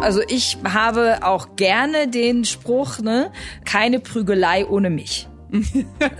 [0.00, 3.30] Also ich habe auch gerne den Spruch, ne,
[3.64, 5.28] keine Prügelei ohne mich.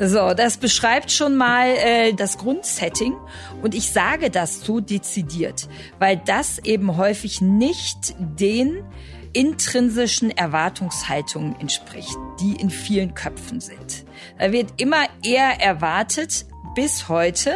[0.00, 3.14] so, das beschreibt schon mal äh, das Grundsetting
[3.62, 8.82] und ich sage das so dezidiert, weil das eben häufig nicht den
[9.32, 14.04] intrinsischen Erwartungshaltungen entspricht, die in vielen Köpfen sind.
[14.38, 17.54] Da wird immer eher erwartet, bis heute,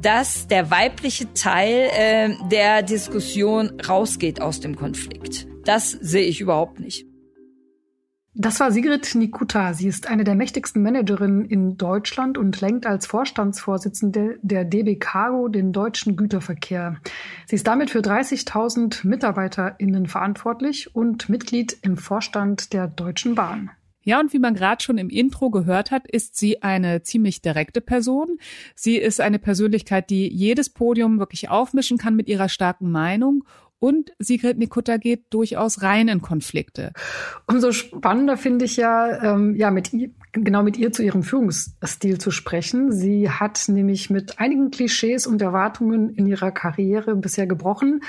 [0.00, 5.46] dass der weibliche Teil äh, der Diskussion rausgeht aus dem Konflikt.
[5.64, 7.06] Das sehe ich überhaupt nicht.
[8.34, 9.74] Das war Sigrid Nikuta.
[9.74, 15.48] Sie ist eine der mächtigsten Managerinnen in Deutschland und lenkt als Vorstandsvorsitzende der DB Cargo
[15.48, 16.96] den deutschen Güterverkehr.
[17.46, 23.70] Sie ist damit für 30.000 MitarbeiterInnen verantwortlich und Mitglied im Vorstand der Deutschen Bahn.
[24.04, 27.80] Ja, und wie man gerade schon im Intro gehört hat, ist sie eine ziemlich direkte
[27.80, 28.38] Person.
[28.74, 33.44] Sie ist eine Persönlichkeit, die jedes Podium wirklich aufmischen kann mit ihrer starken Meinung
[33.82, 36.92] und Sigrid Nikutta geht durchaus rein in Konflikte.
[37.48, 42.18] Umso spannender finde ich ja, ähm, ja mit ihr, genau mit ihr zu ihrem Führungsstil
[42.18, 42.92] zu sprechen.
[42.92, 48.04] Sie hat nämlich mit einigen Klischees und Erwartungen in ihrer Karriere bisher gebrochen.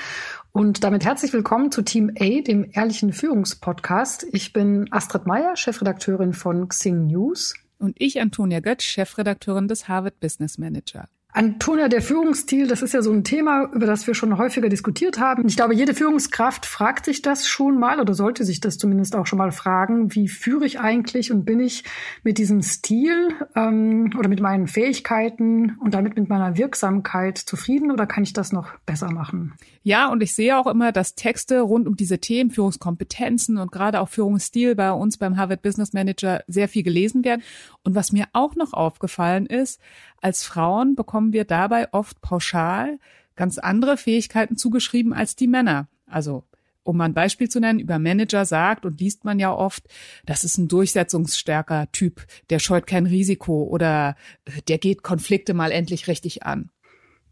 [0.52, 4.28] Und damit herzlich willkommen zu Team A, dem ehrlichen Führungspodcast.
[4.30, 7.52] Ich bin Astrid Meyer, Chefredakteurin von Xing News.
[7.78, 11.08] Und ich, Antonia Götz, Chefredakteurin des Harvard Business Manager.
[11.36, 15.18] Antonia, der Führungsstil, das ist ja so ein Thema, über das wir schon häufiger diskutiert
[15.18, 15.48] haben.
[15.48, 19.26] Ich glaube, jede Führungskraft fragt sich das schon mal oder sollte sich das zumindest auch
[19.26, 20.14] schon mal fragen.
[20.14, 21.82] Wie führe ich eigentlich und bin ich
[22.22, 28.06] mit diesem Stil ähm, oder mit meinen Fähigkeiten und damit mit meiner Wirksamkeit zufrieden oder
[28.06, 29.54] kann ich das noch besser machen?
[29.82, 34.00] Ja, und ich sehe auch immer, dass Texte rund um diese Themen, Führungskompetenzen und gerade
[34.00, 37.42] auch Führungsstil bei uns beim Harvard Business Manager sehr viel gelesen werden.
[37.82, 39.80] Und was mir auch noch aufgefallen ist,
[40.24, 42.98] als Frauen bekommen wir dabei oft pauschal
[43.36, 45.88] ganz andere Fähigkeiten zugeschrieben als die Männer.
[46.06, 46.44] Also
[46.82, 49.84] um mal ein Beispiel zu nennen, über Manager sagt und liest man ja oft,
[50.24, 55.72] das ist ein durchsetzungsstärker Typ, der scheut kein Risiko oder äh, der geht Konflikte mal
[55.72, 56.70] endlich richtig an.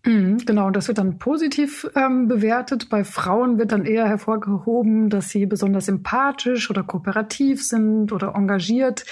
[0.05, 2.89] Mhm, genau, und das wird dann positiv ähm, bewertet.
[2.91, 9.05] Bei Frauen wird dann eher hervorgehoben, dass sie besonders sympathisch oder kooperativ sind oder engagiert.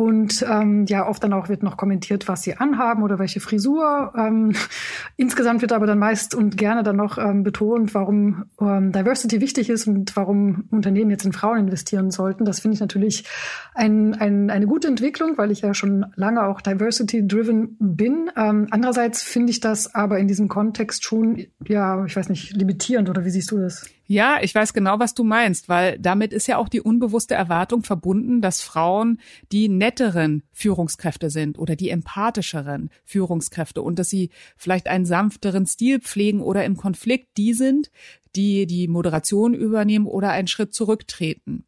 [0.00, 4.14] Und ähm, ja, oft dann auch wird noch kommentiert, was sie anhaben oder welche Frisur.
[4.16, 4.54] Ähm,
[5.18, 9.68] insgesamt wird aber dann meist und gerne dann noch ähm, betont, warum ähm, Diversity wichtig
[9.68, 12.46] ist und warum Unternehmen jetzt in Frauen investieren sollten.
[12.46, 13.26] Das finde ich natürlich
[13.74, 18.30] ein, ein, eine gute Entwicklung, weil ich ja schon lange auch Diversity-driven bin.
[18.38, 23.10] Ähm, andererseits finde ich das aber in diesem Kontext schon, ja, ich weiß nicht, limitierend
[23.10, 23.84] oder wie siehst du das?
[24.12, 27.84] Ja, ich weiß genau, was du meinst, weil damit ist ja auch die unbewusste Erwartung
[27.84, 29.20] verbunden, dass Frauen
[29.52, 36.00] die netteren Führungskräfte sind oder die empathischeren Führungskräfte und dass sie vielleicht einen sanfteren Stil
[36.00, 37.92] pflegen oder im Konflikt die sind,
[38.34, 41.64] die die Moderation übernehmen oder einen Schritt zurücktreten.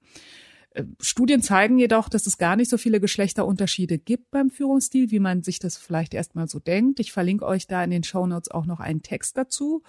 [0.74, 5.20] Äh, Studien zeigen jedoch, dass es gar nicht so viele Geschlechterunterschiede gibt beim Führungsstil, wie
[5.20, 7.00] man sich das vielleicht erstmal so denkt.
[7.00, 9.82] Ich verlinke euch da in den Show Notes auch noch einen Text dazu.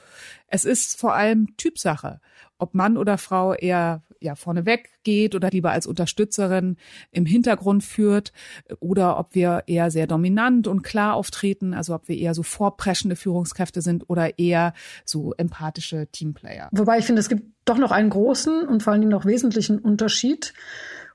[0.47, 2.19] Es ist vor allem Typsache,
[2.57, 6.77] ob Mann oder Frau eher ja vorneweg geht oder lieber als Unterstützerin
[7.11, 8.31] im Hintergrund führt
[8.79, 13.15] oder ob wir eher sehr dominant und klar auftreten, also ob wir eher so vorpreschende
[13.15, 14.73] Führungskräfte sind oder eher
[15.05, 16.69] so empathische Teamplayer.
[16.71, 19.79] Wobei ich finde, es gibt doch noch einen großen und vor allen Dingen noch wesentlichen
[19.79, 20.53] Unterschied.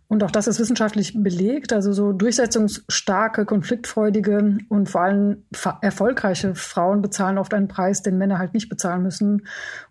[0.08, 1.72] Und auch das ist wissenschaftlich belegt.
[1.72, 5.44] Also so durchsetzungsstarke, konfliktfreudige und vor allem
[5.82, 9.46] erfolgreiche Frauen bezahlen oft einen Preis, den Männer halt nicht bezahlen müssen.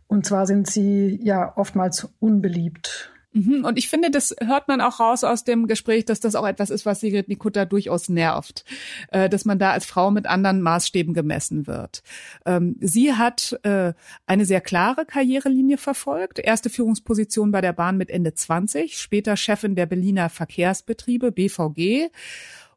[0.08, 3.12] Und zwar sind sie ja oftmals unbeliebt.
[3.34, 3.66] Mhm.
[3.66, 6.70] Und ich finde, das hört man auch raus aus dem Gespräch, dass das auch etwas
[6.70, 8.64] ist, was Sigrid Nikutta durchaus nervt,
[9.12, 12.04] äh, dass man da als Frau mit anderen Maßstäben gemessen wird.
[12.46, 13.94] Ähm, sie hat äh,
[14.26, 16.40] eine sehr klare Karrierelinie verfolgt.
[16.40, 22.10] Erste Führungsposition bei der Bahn mit Ende 20, später Chefin der Berliner Verkehrsbetriebe BVG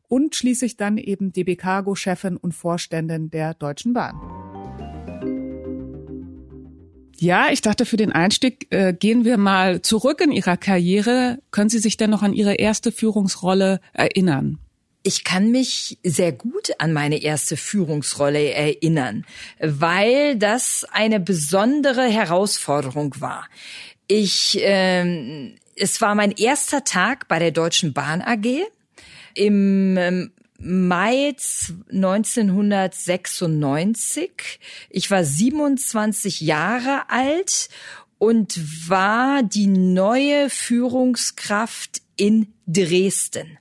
[0.09, 4.60] und schließlich dann eben DB Cargo Chefin und Vorständin der Deutschen Bahn.
[7.21, 11.39] Ja, ich dachte, für den Einstieg äh, gehen wir mal zurück in Ihrer Karriere.
[11.51, 14.59] Können Sie sich denn noch an Ihre erste Führungsrolle erinnern?
[15.03, 19.27] Ich kann mich sehr gut an meine erste Führungsrolle erinnern,
[19.59, 23.47] weil das eine besondere Herausforderung war.
[24.09, 28.47] Ich, ähm, es war mein erster Tag bei der Deutschen Bahn AG.
[29.35, 31.35] Im ähm, Mai
[31.91, 34.61] 1996.
[34.91, 37.71] Ich war 27 Jahre alt
[38.19, 43.57] und war die neue Führungskraft in Dresden.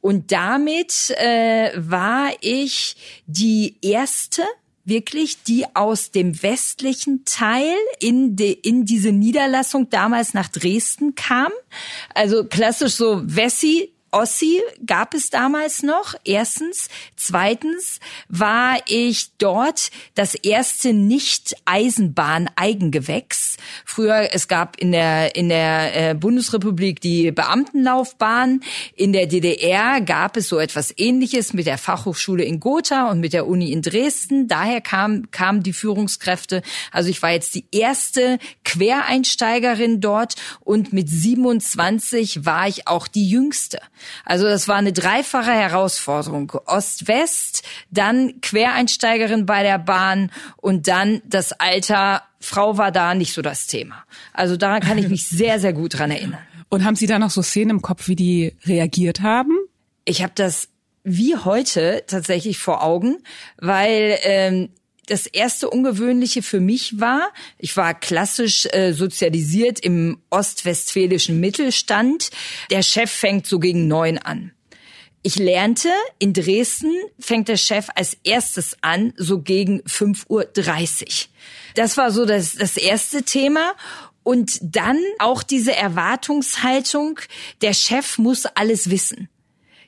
[0.00, 2.96] Und damit äh, war ich
[3.26, 4.42] die erste
[4.86, 11.50] wirklich, die aus dem westlichen Teil in, de, in diese Niederlassung damals nach Dresden kam.
[12.14, 16.88] Also klassisch so Wessi, Ossi gab es damals noch, erstens.
[17.16, 23.58] Zweitens war ich dort das erste Nicht-Eisenbahn-Eigengewächs.
[23.84, 28.62] Früher, es gab in der, in der äh, Bundesrepublik die Beamtenlaufbahn.
[28.94, 33.34] In der DDR gab es so etwas ähnliches mit der Fachhochschule in Gotha und mit
[33.34, 34.48] der Uni in Dresden.
[34.48, 36.62] Daher kam, kamen die Führungskräfte.
[36.90, 43.28] Also ich war jetzt die erste Quereinsteigerin dort und mit 27 war ich auch die
[43.28, 43.78] jüngste.
[44.24, 46.52] Also das war eine dreifache Herausforderung.
[46.66, 52.22] Ost-West, dann Quereinsteigerin bei der Bahn und dann das Alter.
[52.40, 54.04] Frau war da nicht so das Thema.
[54.32, 56.40] Also daran kann ich mich sehr, sehr gut dran erinnern.
[56.68, 59.52] Und haben Sie da noch so Szenen im Kopf, wie die reagiert haben?
[60.04, 60.68] Ich habe das
[61.04, 63.18] wie heute tatsächlich vor Augen,
[63.58, 64.70] weil ähm,
[65.06, 72.30] das erste Ungewöhnliche für mich war, ich war klassisch äh, sozialisiert im ostwestfälischen Mittelstand.
[72.70, 74.52] Der Chef fängt so gegen neun an.
[75.22, 80.46] Ich lernte, in Dresden fängt der Chef als erstes an, so gegen 5.30 Uhr.
[81.74, 83.74] Das war so das, das erste Thema.
[84.22, 87.20] Und dann auch diese Erwartungshaltung,
[87.60, 89.28] der Chef muss alles wissen.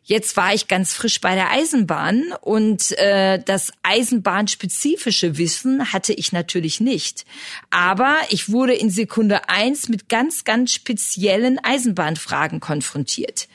[0.09, 6.33] Jetzt war ich ganz frisch bei der Eisenbahn und äh, das Eisenbahnspezifische Wissen hatte ich
[6.33, 7.27] natürlich nicht.
[7.69, 13.49] Aber ich wurde in Sekunde eins mit ganz, ganz speziellen Eisenbahnfragen konfrontiert.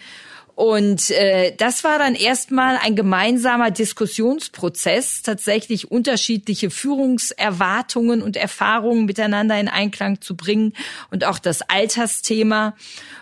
[0.55, 9.59] Und äh, das war dann erstmal ein gemeinsamer Diskussionsprozess, tatsächlich unterschiedliche Führungserwartungen und Erfahrungen miteinander
[9.59, 10.73] in Einklang zu bringen
[11.09, 12.75] und auch das Altersthema.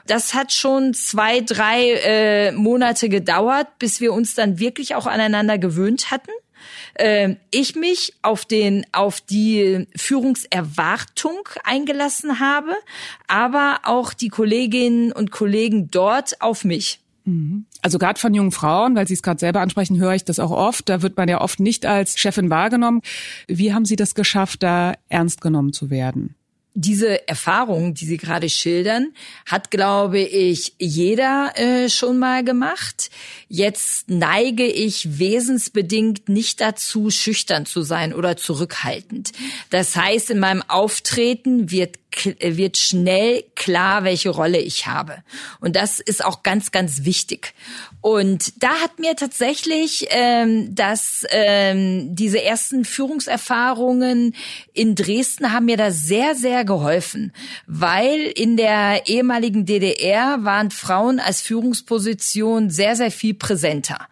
[0.07, 5.57] Das hat schon zwei, drei äh, Monate gedauert, bis wir uns dann wirklich auch aneinander
[5.57, 6.31] gewöhnt hatten
[6.95, 12.73] äh, ich mich auf den auf die Führungserwartung eingelassen habe,
[13.27, 17.00] aber auch die Kolleginnen und Kollegen dort auf mich.
[17.25, 17.65] Mhm.
[17.81, 20.51] Also gerade von jungen Frauen, weil Sie es gerade selber ansprechen, höre ich das auch
[20.51, 20.89] oft.
[20.89, 23.01] Da wird man ja oft nicht als Chefin wahrgenommen.
[23.47, 26.35] Wie haben Sie das geschafft, da ernst genommen zu werden?
[26.73, 29.13] diese Erfahrung, die Sie gerade schildern,
[29.45, 33.09] hat, glaube ich, jeder äh, schon mal gemacht.
[33.53, 39.33] Jetzt neige ich wesensbedingt nicht dazu, schüchtern zu sein oder zurückhaltend.
[39.71, 41.97] Das heißt, in meinem Auftreten wird
[42.41, 45.23] wird schnell klar, welche Rolle ich habe.
[45.59, 47.53] Und das ist auch ganz, ganz wichtig.
[48.01, 54.35] Und da hat mir tatsächlich ähm, dass ähm, diese ersten Führungserfahrungen
[54.73, 57.31] in Dresden haben mir da sehr, sehr geholfen,
[57.67, 64.07] weil in der ehemaligen DDR waren Frauen als Führungsposition sehr, sehr viel präsenter.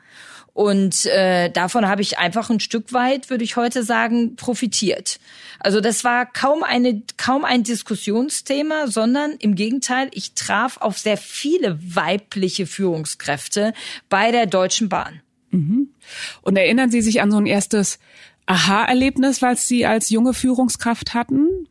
[0.54, 5.20] Und äh, davon habe ich einfach ein Stück weit, würde ich heute sagen, profitiert.
[5.60, 11.16] Also das war kaum eine kaum ein Diskussionsthema, sondern im Gegenteil, ich traf auf sehr
[11.16, 13.74] viele weibliche Führungskräfte
[14.10, 15.22] bei der Deutschen Bahn.
[15.52, 15.94] Mhm.
[16.42, 18.00] Und erinnern Sie sich an so ein erstes
[18.48, 21.70] Aha-Erlebnis, was Sie als junge Führungskraft hatten?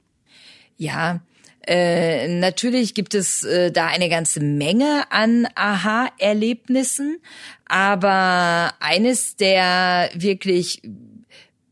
[0.77, 1.21] Ja,
[1.69, 7.19] äh, natürlich gibt es äh, da eine ganze Menge an Aha-Erlebnissen,
[7.67, 10.81] aber eines der wirklich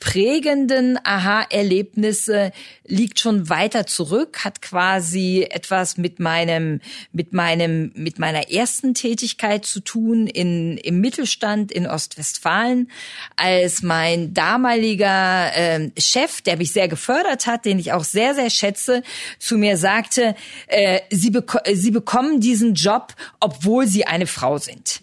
[0.07, 2.53] prägenden Aha-Erlebnisse
[2.87, 9.67] liegt schon weiter zurück, hat quasi etwas mit meinem, mit meinem, mit meiner ersten Tätigkeit
[9.67, 12.89] zu tun in, im Mittelstand in Ostwestfalen,
[13.35, 18.51] als mein damaliger äh, Chef, der mich sehr gefördert hat, den ich auch sehr, sehr
[18.51, 19.03] schätze,
[19.41, 20.37] zu mir sagte,
[20.69, 25.01] äh, Sie, beko Sie bekommen diesen Job, obwohl Sie eine Frau sind.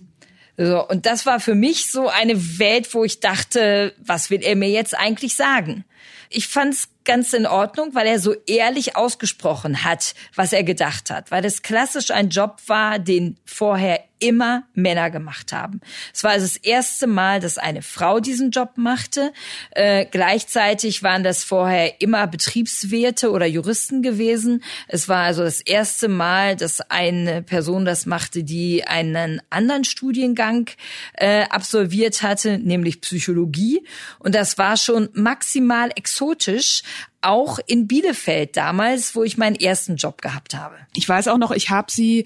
[0.58, 4.56] So, und das war für mich so eine Welt, wo ich dachte, was will er
[4.56, 5.84] mir jetzt eigentlich sagen?
[6.30, 11.32] Ich fand's ganz in Ordnung, weil er so ehrlich ausgesprochen hat, was er gedacht hat,
[11.32, 15.82] weil es klassisch ein Job war, den vorher immer Männer gemacht haben.
[16.14, 19.34] Es war also das erste Mal, dass eine Frau diesen Job machte.
[19.72, 24.64] Äh, gleichzeitig waren das vorher immer Betriebswirte oder Juristen gewesen.
[24.88, 30.70] Es war also das erste Mal, dass eine Person das machte, die einen anderen Studiengang
[31.16, 33.86] äh, absolviert hatte, nämlich Psychologie.
[34.20, 36.84] Und das war schon maximal exotisch,
[37.24, 40.76] auch in Bielefeld damals, wo ich meinen ersten Job gehabt habe.
[40.96, 42.26] Ich weiß auch noch, ich habe sie,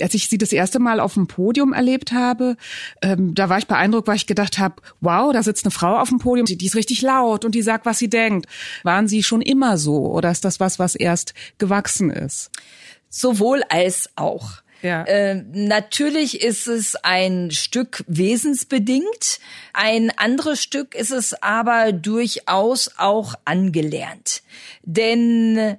[0.00, 2.56] als ich sie das erste Mal auf dem Podium erlebt habe,
[3.02, 6.08] ähm, da war ich beeindruckt, weil ich gedacht habe, wow, da sitzt eine Frau auf
[6.08, 8.46] dem Podium, die, die ist richtig laut und die sagt, was sie denkt.
[8.82, 12.50] Waren sie schon immer so oder ist das was, was erst gewachsen ist?
[13.08, 14.62] Sowohl als auch.
[14.82, 15.04] Ja.
[15.04, 19.40] Äh, natürlich ist es ein Stück wesensbedingt,
[19.72, 24.42] ein anderes Stück ist es aber durchaus auch angelernt.
[24.82, 25.78] Denn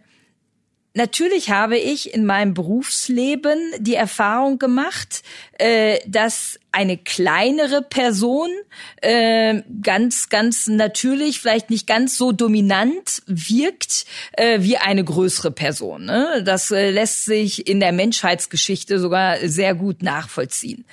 [0.97, 5.21] Natürlich habe ich in meinem Berufsleben die Erfahrung gemacht,
[5.59, 8.49] äh, dass eine kleinere Person
[9.03, 16.05] äh, ganz, ganz natürlich, vielleicht nicht ganz so dominant wirkt äh, wie eine größere Person.
[16.05, 16.41] Ne?
[16.43, 20.83] Das äh, lässt sich in der Menschheitsgeschichte sogar sehr gut nachvollziehen.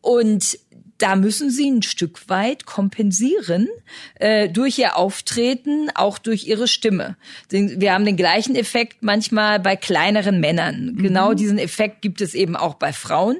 [0.00, 0.60] Und
[1.00, 3.68] da müssen sie ein Stück weit kompensieren
[4.16, 7.16] äh, durch ihr Auftreten, auch durch ihre Stimme.
[7.50, 10.92] Wir haben den gleichen Effekt manchmal bei kleineren Männern.
[10.92, 11.02] Mhm.
[11.02, 13.38] Genau diesen Effekt gibt es eben auch bei Frauen.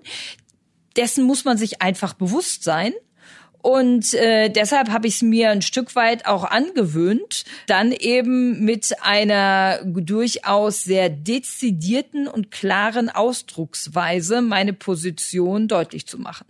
[0.96, 2.92] Dessen muss man sich einfach bewusst sein.
[3.62, 8.96] Und äh, deshalb habe ich es mir ein Stück weit auch angewöhnt, dann eben mit
[9.02, 16.46] einer durchaus sehr dezidierten und klaren Ausdrucksweise meine Position deutlich zu machen.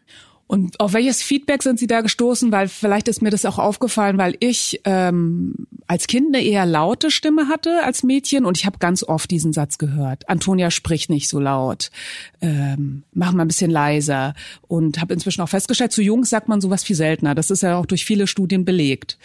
[0.51, 2.51] Und auf welches Feedback sind Sie da gestoßen?
[2.51, 5.55] Weil vielleicht ist mir das auch aufgefallen, weil ich ähm,
[5.87, 9.53] als Kind eine eher laute Stimme hatte als Mädchen und ich habe ganz oft diesen
[9.53, 10.29] Satz gehört.
[10.29, 11.93] Antonia spricht nicht so laut.
[12.41, 14.35] Ähm, mach mal ein bisschen leiser.
[14.67, 17.37] Und habe inzwischen auch festgestellt, zu Jungs sagt man sowas viel seltener.
[17.37, 19.19] Das ist ja auch durch viele Studien belegt.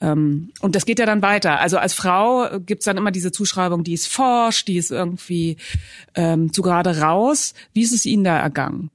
[0.00, 1.60] Ähm, und das geht ja dann weiter.
[1.60, 5.56] Also als Frau gibt's dann immer diese Zuschreibung, die ist forsch, die ist irgendwie
[6.16, 7.54] ähm, zu gerade raus.
[7.74, 8.90] Wie ist es Ihnen da ergangen?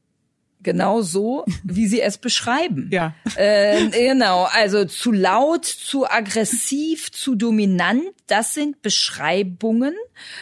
[0.61, 2.89] Genau so, wie sie es beschreiben.
[2.91, 3.15] Ja.
[3.35, 9.95] Äh, genau, also zu laut, zu aggressiv, zu dominant, das sind Beschreibungen,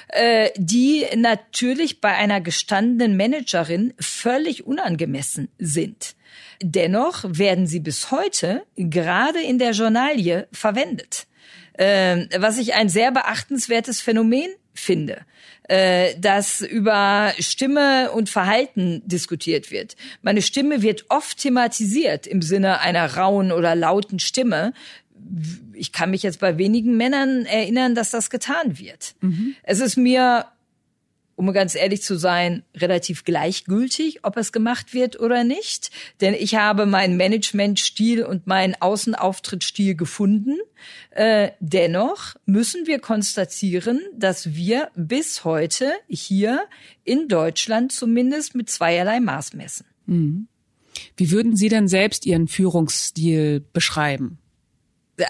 [0.10, 6.16] äh, die natürlich bei einer gestandenen Managerin völlig unangemessen sind.
[6.62, 11.28] Dennoch werden sie bis heute gerade in der Journalie verwendet.
[11.74, 15.22] Äh, was ich ein sehr beachtenswertes Phänomen finde
[15.68, 19.96] äh, dass über Stimme und Verhalten diskutiert wird.
[20.22, 24.74] Meine Stimme wird oft thematisiert im Sinne einer rauen oder lauten Stimme.
[25.74, 29.16] Ich kann mich jetzt bei wenigen Männern erinnern, dass das getan wird.
[29.22, 29.56] Mhm.
[29.64, 30.46] Es ist mir
[31.38, 35.92] um ganz ehrlich zu sein, relativ gleichgültig, ob es gemacht wird oder nicht.
[36.20, 40.58] Denn ich habe meinen Managementstil und meinen Außenauftrittsstil gefunden.
[41.12, 46.66] Äh, dennoch müssen wir konstatieren, dass wir bis heute hier
[47.04, 49.86] in Deutschland zumindest mit zweierlei Maß messen.
[50.08, 50.48] Mhm.
[51.16, 54.40] Wie würden Sie denn selbst Ihren Führungsstil beschreiben?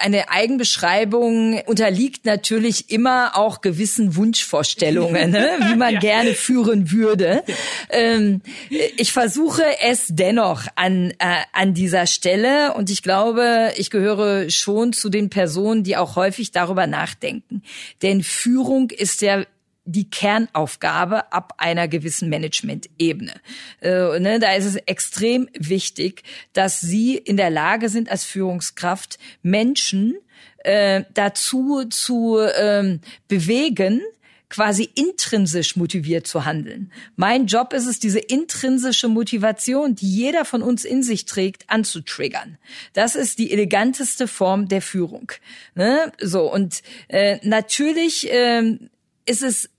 [0.02, 5.50] Eine Eigenbeschreibung unterliegt natürlich immer auch gewissen Wunschvorstellungen, ne?
[5.70, 6.00] wie man ja.
[6.00, 7.44] gerne führen würde.
[7.90, 14.50] Ähm, ich versuche es dennoch an, äh, an dieser Stelle und ich glaube, ich gehöre
[14.50, 17.64] schon zu den Personen, die auch häufig darüber nachdenken.
[18.02, 19.46] Denn Führung ist ja
[19.88, 23.34] die Kernaufgabe ab einer gewissen Management-Ebene.
[23.82, 29.18] Äh, ne, da ist es extrem wichtig, dass Sie in der Lage sind, als Führungskraft
[29.42, 30.16] Menschen
[30.60, 34.02] äh, dazu zu ähm, bewegen,
[34.50, 36.92] quasi intrinsisch motiviert zu handeln.
[37.16, 42.58] Mein Job ist es, diese intrinsische Motivation, die jeder von uns in sich trägt, anzutriggern.
[42.94, 45.32] Das ist die eleganteste Form der Führung.
[45.76, 46.14] Ne?
[46.22, 48.78] So und äh, natürlich äh,
[49.26, 49.70] ist es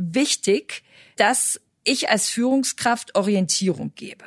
[0.00, 0.82] wichtig,
[1.16, 4.24] dass ich als Führungskraft Orientierung gebe.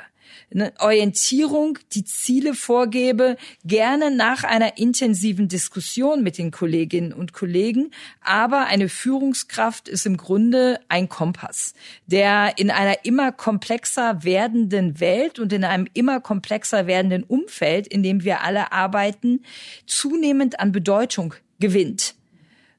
[0.52, 7.90] Eine Orientierung, die Ziele vorgebe, gerne nach einer intensiven Diskussion mit den Kolleginnen und Kollegen.
[8.20, 11.74] Aber eine Führungskraft ist im Grunde ein Kompass,
[12.06, 18.02] der in einer immer komplexer werdenden Welt und in einem immer komplexer werdenden Umfeld, in
[18.02, 19.42] dem wir alle arbeiten,
[19.86, 22.14] zunehmend an Bedeutung gewinnt.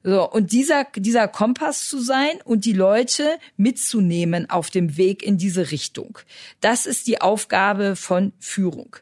[0.08, 5.36] So, und dieser, dieser Kompass zu sein und die Leute mitzunehmen auf dem Weg in
[5.36, 6.20] diese Richtung.
[6.60, 8.94] Das ist die Aufgabe von Führung.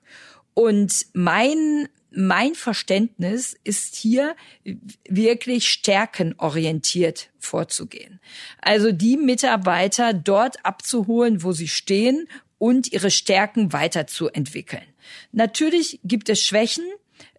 [0.55, 4.35] Und mein, mein Verständnis ist hier
[5.07, 8.19] wirklich stärkenorientiert vorzugehen.
[8.63, 14.87] Also die Mitarbeiter dort abzuholen, wo sie stehen und ihre Stärken weiterzuentwickeln.
[15.33, 16.87] Natürlich gibt es Schwächen,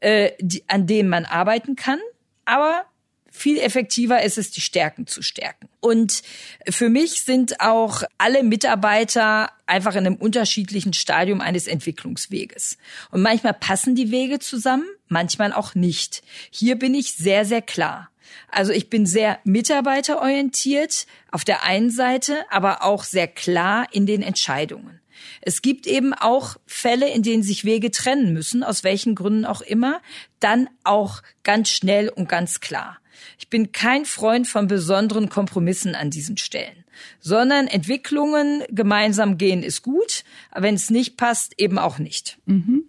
[0.01, 1.99] äh, die, an denen man arbeiten kann,
[2.45, 2.85] aber
[3.35, 5.67] viel effektiver ist es, die Stärken zu stärken.
[5.79, 6.23] Und
[6.69, 12.77] für mich sind auch alle Mitarbeiter einfach in einem unterschiedlichen Stadium eines Entwicklungsweges.
[13.11, 16.23] Und manchmal passen die Wege zusammen, manchmal auch nicht.
[16.49, 18.09] Hier bin ich sehr, sehr klar.
[18.49, 24.21] Also ich bin sehr mitarbeiterorientiert auf der einen Seite, aber auch sehr klar in den
[24.21, 25.01] Entscheidungen.
[25.41, 29.61] Es gibt eben auch Fälle, in denen sich Wege trennen müssen, aus welchen Gründen auch
[29.61, 30.01] immer,
[30.39, 32.97] dann auch ganz schnell und ganz klar.
[33.37, 36.83] Ich bin kein Freund von besonderen Kompromissen an diesen Stellen,
[37.19, 42.37] sondern Entwicklungen gemeinsam gehen ist gut, aber wenn es nicht passt, eben auch nicht.
[42.45, 42.83] Mhm.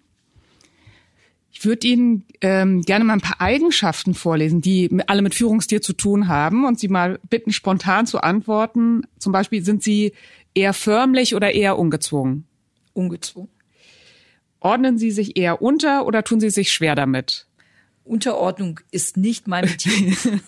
[1.58, 5.94] Ich würde Ihnen ähm, gerne mal ein paar Eigenschaften vorlesen, die alle mit Führungsstil zu
[5.94, 9.06] tun haben und Sie mal bitten, spontan zu antworten.
[9.18, 10.12] Zum Beispiel, sind Sie
[10.54, 12.44] eher förmlich oder eher ungezwungen?
[12.92, 13.48] Ungezwungen.
[14.60, 17.45] Ordnen Sie sich eher unter oder tun Sie sich schwer damit?
[18.06, 20.16] Unterordnung ist nicht mein Metier.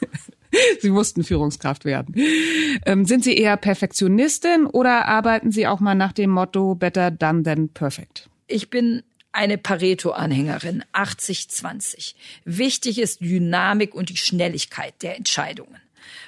[0.81, 2.15] Sie mussten Führungskraft werden.
[2.87, 7.43] Ähm, sind Sie eher Perfektionistin oder arbeiten Sie auch mal nach dem Motto Better done
[7.43, 8.31] than perfect?
[8.47, 12.15] Ich bin eine Pareto-Anhängerin, 80-20.
[12.45, 15.77] Wichtig ist Dynamik und die Schnelligkeit der Entscheidungen.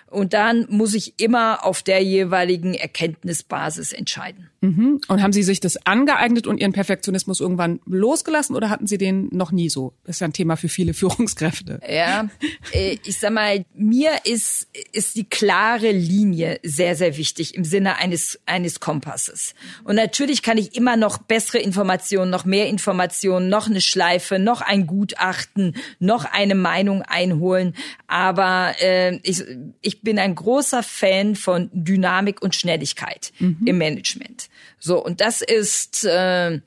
[0.07, 4.50] Und dann muss ich immer auf der jeweiligen Erkenntnisbasis entscheiden.
[4.63, 5.01] Mhm.
[5.09, 9.29] Und haben Sie sich das angeeignet und Ihren Perfektionismus irgendwann losgelassen oder hatten Sie den
[9.33, 9.95] noch nie so?
[10.05, 11.81] Das ist ja ein Thema für viele Führungskräfte.
[11.89, 12.29] Ja,
[12.73, 17.97] äh, ich sag mal, mir ist, ist die klare Linie sehr, sehr wichtig im Sinne
[17.97, 19.55] eines, eines Kompasses.
[19.85, 24.61] Und natürlich kann ich immer noch bessere Informationen, noch mehr Informationen, noch eine Schleife, noch
[24.61, 27.75] ein Gutachten, noch eine Meinung einholen.
[28.09, 29.43] Aber äh, ich,
[29.81, 33.63] ich bin ein großer Fan von Dynamik und Schnelligkeit mhm.
[33.65, 34.50] im Management.
[34.79, 36.61] So, und das ist, äh,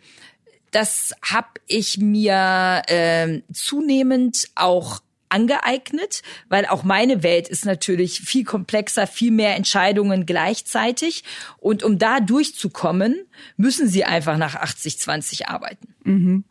[0.72, 5.02] das habe ich mir äh, zunehmend auch
[5.34, 11.24] angeeignet, weil auch meine Welt ist natürlich viel komplexer, viel mehr Entscheidungen gleichzeitig.
[11.58, 13.25] Und um da durchzukommen,
[13.58, 15.96] müssen sie einfach nach 80-20 arbeiten.
[16.04, 16.44] Mhm.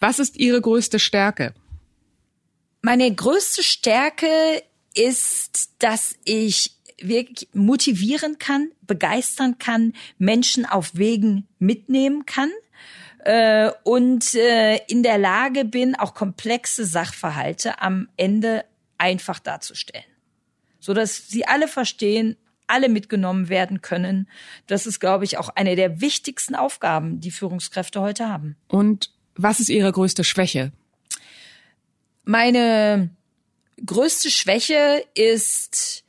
[0.00, 1.54] Was ist Ihre größte Stärke?
[2.82, 4.62] Meine größte Stärke
[4.94, 12.50] ist, dass ich wirklich motivieren kann, begeistern kann, Menschen auf Wegen mitnehmen kann
[13.20, 18.64] äh, und äh, in der Lage bin, auch komplexe Sachverhalte am Ende
[18.98, 20.04] einfach darzustellen,
[20.78, 22.36] so dass sie alle verstehen,
[22.66, 24.28] alle mitgenommen werden können.
[24.66, 28.56] Das ist, glaube ich, auch eine der wichtigsten Aufgaben, die Führungskräfte heute haben.
[28.68, 30.72] Und was ist Ihre größte Schwäche?
[32.24, 33.10] Meine
[33.84, 36.03] größte Schwäche ist,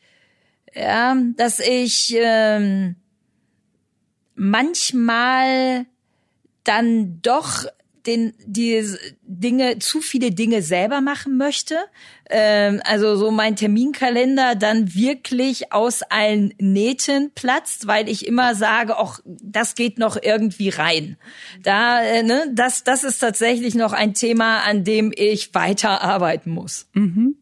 [0.76, 2.96] ja, dass ich ähm,
[4.36, 5.86] manchmal
[6.64, 7.66] dann doch
[8.06, 8.84] den die
[9.24, 11.76] Dinge zu viele Dinge selber machen möchte.
[12.30, 18.98] Ähm, also so mein Terminkalender dann wirklich aus allen Nähten platzt, weil ich immer sage,
[18.98, 21.18] auch das geht noch irgendwie rein.
[21.64, 26.52] Da äh, ne, das das ist tatsächlich noch ein Thema, an dem ich weiter arbeiten
[26.52, 26.88] muss.
[26.94, 27.38] Mhm.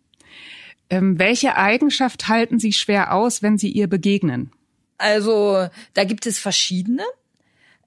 [0.94, 4.52] Ähm, welche Eigenschaft halten Sie schwer aus, wenn Sie ihr begegnen?
[5.00, 7.04] Also da gibt es verschiedene.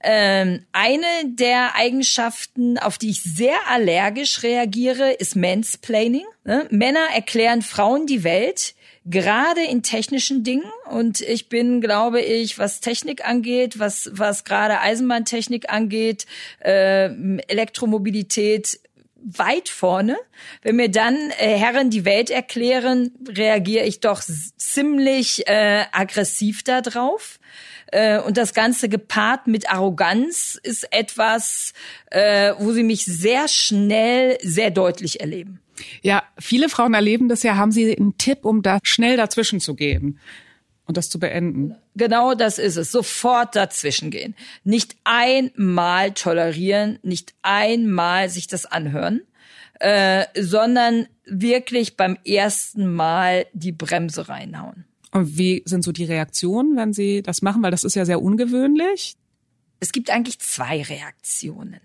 [0.02, 6.24] Ähm, eine der Eigenschaften, auf die ich sehr allergisch reagiere, ist Mansplaining.
[6.44, 6.66] Ne?
[6.70, 10.70] Männer erklären Frauen die Welt, gerade in technischen Dingen.
[10.90, 16.26] Und ich bin, glaube ich, was Technik angeht, was, was gerade Eisenbahntechnik angeht,
[16.58, 17.04] äh,
[17.46, 18.80] Elektromobilität,
[19.26, 20.16] weit vorne.
[20.62, 26.80] Wenn mir dann äh, Herren die Welt erklären, reagiere ich doch ziemlich äh, aggressiv da
[26.80, 27.40] drauf.
[27.88, 31.72] Äh, und das Ganze gepaart mit Arroganz ist etwas,
[32.10, 35.60] äh, wo sie mich sehr schnell, sehr deutlich erleben.
[36.02, 37.56] Ja, viele Frauen erleben das ja.
[37.56, 40.18] Haben Sie einen Tipp, um da schnell dazwischen zu gehen?
[40.86, 41.74] Und das zu beenden.
[41.94, 42.92] Genau das ist es.
[42.92, 44.34] Sofort dazwischen gehen.
[44.64, 49.22] Nicht einmal tolerieren, nicht einmal sich das anhören,
[49.80, 54.84] äh, sondern wirklich beim ersten Mal die Bremse reinhauen.
[55.10, 57.62] Und wie sind so die Reaktionen, wenn Sie das machen?
[57.62, 59.16] Weil das ist ja sehr ungewöhnlich.
[59.80, 61.80] Es gibt eigentlich zwei Reaktionen.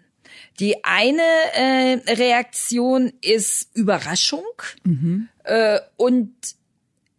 [0.59, 1.21] Die eine
[1.53, 4.45] äh, Reaktion ist Überraschung
[4.83, 5.29] mhm.
[5.43, 6.31] äh, und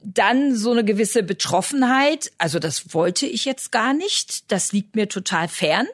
[0.05, 2.33] dann so eine gewisse Betroffenheit.
[2.39, 4.51] Also das wollte ich jetzt gar nicht.
[4.51, 5.87] Das liegt mir total fern.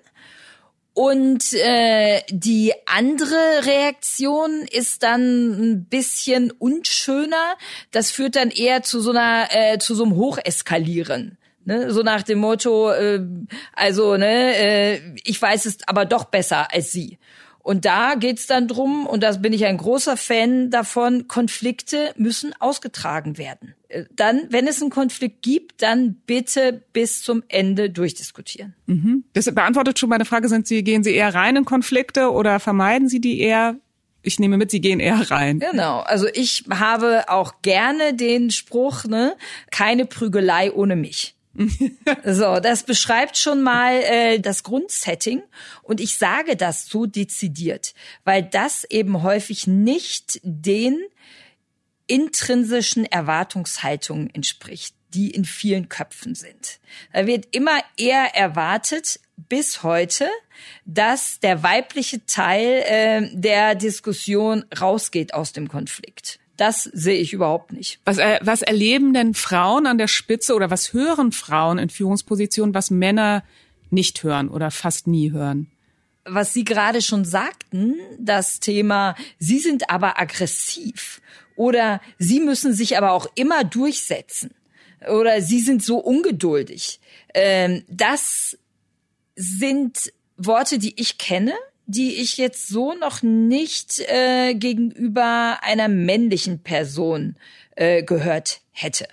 [0.95, 7.57] Und äh, die andere Reaktion ist dann ein bisschen unschöner.
[7.93, 11.39] Das führt dann eher zu so einer äh, zu so einem Hocheskalieren.
[11.65, 11.93] Ne?
[11.93, 13.21] So nach dem Motto, äh,
[13.75, 17.19] also ne, äh, ich weiß es aber doch besser als Sie.
[17.69, 22.55] Und da geht's dann drum, und da bin ich ein großer Fan davon, Konflikte müssen
[22.61, 23.75] ausgetragen werden.
[23.89, 28.75] Äh, dann, wenn es einen Konflikt gibt, dann bitte bis zum Ende durchdiskutieren.
[28.87, 29.25] Mhm.
[29.35, 33.11] Das beantwortet schon meine Frage, sind Sie, gehen Sie eher rein in Konflikte oder vermeiden
[33.11, 33.77] Sie die eher?
[34.23, 35.59] Ich nehme mit, Sie gehen eher rein.
[35.59, 35.99] Genau.
[35.99, 39.37] Also ich habe auch gerne den Spruch, ne,
[39.71, 41.35] keine Prügelei ohne mich.
[42.25, 45.43] so, das beschreibt schon mal äh, das Grundsetting
[45.83, 47.95] und ich sage das so dezidiert,
[48.25, 51.01] weil das eben häufig nicht den
[52.07, 56.81] intrinsischen Erwartungshaltungen entspricht, die in vielen Köpfen sind.
[57.13, 60.29] Da wird immer eher erwartet, bis heute,
[60.85, 66.41] dass der weibliche Teil äh, der Diskussion rausgeht aus dem Konflikt.
[66.59, 68.01] Das sehe ich überhaupt nicht.
[68.05, 72.75] Was, äh, was erleben denn Frauen an der Spitze oder was hören Frauen in Führungspositionen,
[72.75, 73.45] was Männer
[73.91, 75.71] nicht hören oder fast nie hören?
[76.25, 81.23] Was Sie gerade schon sagten, das Thema, Sie sind aber aggressiv
[81.55, 84.51] oder Sie müssen sich aber auch immer durchsetzen
[85.09, 86.99] oder Sie sind so ungeduldig.
[87.35, 88.59] Ähm, das
[89.37, 91.55] sind Worte, die ich kenne,
[91.89, 97.37] die ich jetzt so noch nicht äh, gegenüber einer männlichen Person
[97.77, 99.09] äh, gehört hätte.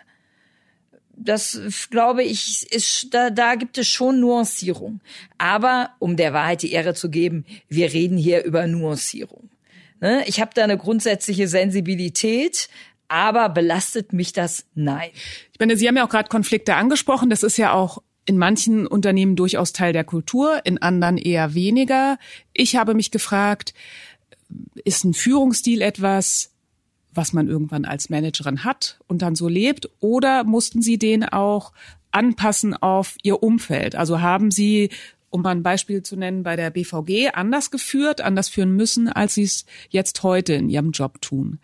[1.18, 5.00] Das glaube ich ist da da gibt es schon Nuancierung.
[5.38, 9.50] Aber um der Wahrheit die Ehre zu geben, wir reden hier über Nuancierung.
[10.02, 10.26] Ne?
[10.28, 12.68] Ich habe da eine grundsätzliche Sensibilität,
[13.08, 14.66] aber belastet mich das?
[14.76, 15.12] Nein.
[15.54, 17.30] Ich meine, Sie haben ja auch gerade Konflikte angesprochen.
[17.30, 22.18] Das ist ja auch in manchen Unternehmen durchaus Teil der Kultur, in anderen eher weniger.
[22.54, 23.74] Ich habe mich gefragt,
[24.84, 26.52] ist ein Führungsstil etwas,
[27.14, 31.72] was man irgendwann als Managerin hat und dann so lebt, oder mussten Sie den auch
[32.12, 33.96] anpassen auf Ihr Umfeld?
[33.96, 34.90] Also haben Sie,
[35.30, 39.36] um mal ein Beispiel zu nennen, bei der BVG anders geführt, anders führen müssen, als
[39.36, 41.60] Sie es jetzt heute in Ihrem Job tun?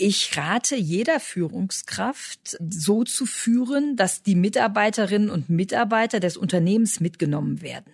[0.00, 7.62] Ich rate jeder Führungskraft, so zu führen, dass die Mitarbeiterinnen und Mitarbeiter des Unternehmens mitgenommen
[7.62, 7.92] werden.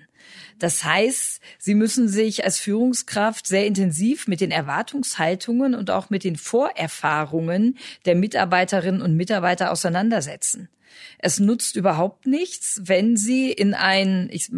[0.58, 6.24] Das heißt, sie müssen sich als Führungskraft sehr intensiv mit den Erwartungshaltungen und auch mit
[6.24, 10.68] den Vorerfahrungen der Mitarbeiterinnen und Mitarbeiter auseinandersetzen.
[11.18, 14.50] Es nutzt überhaupt nichts, wenn sie in ein, ich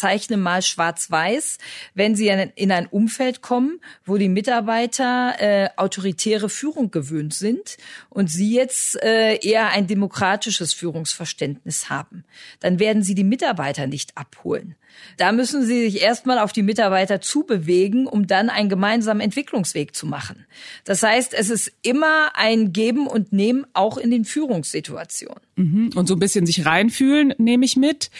[0.00, 1.58] zeichne mal schwarz-weiß,
[1.94, 7.76] wenn sie in ein Umfeld kommen, wo die Mitarbeiter äh, autoritäre Führung gewöhnt sind
[8.08, 12.24] und sie jetzt äh, eher ein demokratisches Führungsverständnis haben.
[12.60, 14.74] Dann werden sie die Mitarbeiter nicht abholen.
[15.18, 20.06] Da müssen sie sich erstmal auf die Mitarbeiter zubewegen, um dann einen gemeinsamen Entwicklungsweg zu
[20.06, 20.46] machen.
[20.84, 25.42] Das heißt, es ist immer ein Geben und Nehmen, auch in den Führungssituationen.
[25.56, 25.90] Mhm.
[25.94, 28.10] Und so ein bisschen sich reinfühlen, nehme ich mit.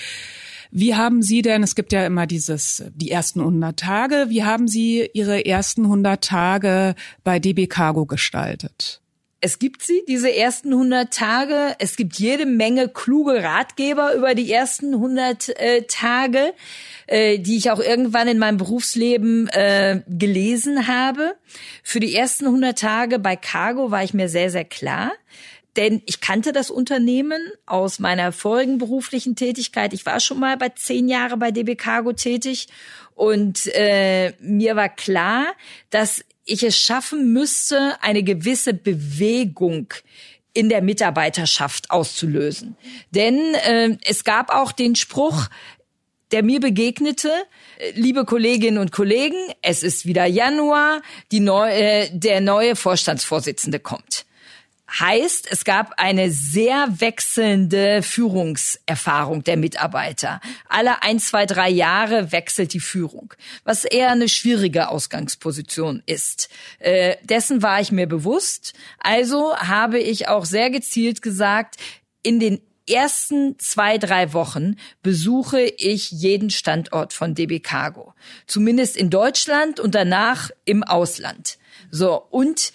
[0.70, 4.68] Wie haben Sie denn, es gibt ja immer dieses, die ersten 100 Tage, wie haben
[4.68, 9.00] Sie Ihre ersten 100 Tage bei DB Cargo gestaltet?
[9.42, 11.74] Es gibt sie, diese ersten 100 Tage.
[11.78, 16.52] Es gibt jede Menge kluge Ratgeber über die ersten 100 äh, Tage,
[17.06, 21.36] äh, die ich auch irgendwann in meinem Berufsleben äh, gelesen habe.
[21.82, 25.10] Für die ersten 100 Tage bei Cargo war ich mir sehr, sehr klar
[25.76, 29.92] denn ich kannte das Unternehmen aus meiner vorigen beruflichen Tätigkeit.
[29.92, 32.68] Ich war schon mal bei zehn Jahre bei DB Cargo tätig
[33.14, 35.46] und äh, mir war klar,
[35.90, 39.92] dass ich es schaffen müsste, eine gewisse Bewegung
[40.52, 42.76] in der Mitarbeiterschaft auszulösen.
[43.10, 45.48] Denn äh, es gab auch den Spruch,
[46.32, 47.30] der mir begegnete,
[47.94, 51.02] liebe Kolleginnen und Kollegen, es ist wieder Januar,
[51.32, 54.26] die neu, äh, der neue Vorstandsvorsitzende kommt.
[54.98, 60.40] Heißt, es gab eine sehr wechselnde Führungserfahrung der Mitarbeiter.
[60.68, 66.48] Alle ein, zwei, drei Jahre wechselt die Führung, was eher eine schwierige Ausgangsposition ist.
[66.80, 68.72] Äh, dessen war ich mir bewusst.
[68.98, 71.76] Also habe ich auch sehr gezielt gesagt,
[72.22, 78.14] in den ersten zwei, drei Wochen besuche ich jeden Standort von DB Cargo.
[78.46, 81.58] Zumindest in Deutschland und danach im Ausland.
[81.90, 82.72] So, und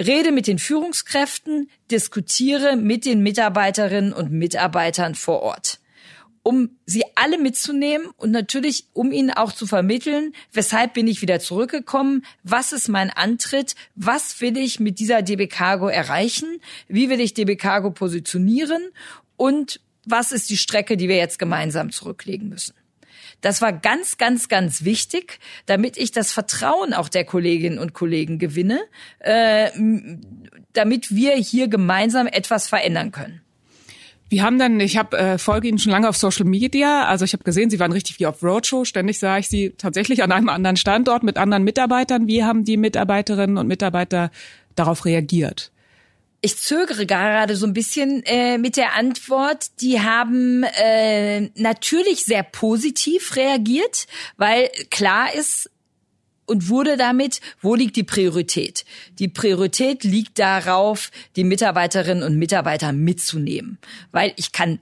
[0.00, 5.78] rede mit den Führungskräften, diskutiere mit den Mitarbeiterinnen und Mitarbeitern vor Ort
[6.42, 11.40] um sie alle mitzunehmen und natürlich, um ihnen auch zu vermitteln, weshalb bin ich wieder
[11.40, 17.20] zurückgekommen, was ist mein Antritt, was will ich mit dieser DB Cargo erreichen, wie will
[17.20, 18.82] ich DB Cargo positionieren
[19.36, 22.74] und was ist die Strecke, die wir jetzt gemeinsam zurücklegen müssen.
[23.42, 28.38] Das war ganz, ganz, ganz wichtig, damit ich das Vertrauen auch der Kolleginnen und Kollegen
[28.38, 28.80] gewinne,
[29.18, 29.70] äh,
[30.72, 33.42] damit wir hier gemeinsam etwas verändern können.
[34.30, 37.34] Wir haben dann, ich habe äh, folge Ihnen schon lange auf Social Media, also ich
[37.34, 38.86] habe gesehen, Sie waren richtig wie auf Roadshow.
[38.86, 42.28] Ständig sah ich Sie tatsächlich an einem anderen Standort mit anderen Mitarbeitern.
[42.28, 44.30] Wie haben die Mitarbeiterinnen und Mitarbeiter
[44.74, 45.70] darauf reagiert?
[46.44, 49.80] Ich zögere gerade so ein bisschen äh, mit der Antwort.
[49.80, 55.70] Die haben äh, natürlich sehr positiv reagiert, weil klar ist,
[56.46, 58.84] und wurde damit, wo liegt die Priorität?
[59.18, 63.78] Die Priorität liegt darauf, die Mitarbeiterinnen und Mitarbeiter mitzunehmen,
[64.10, 64.80] weil ich kann,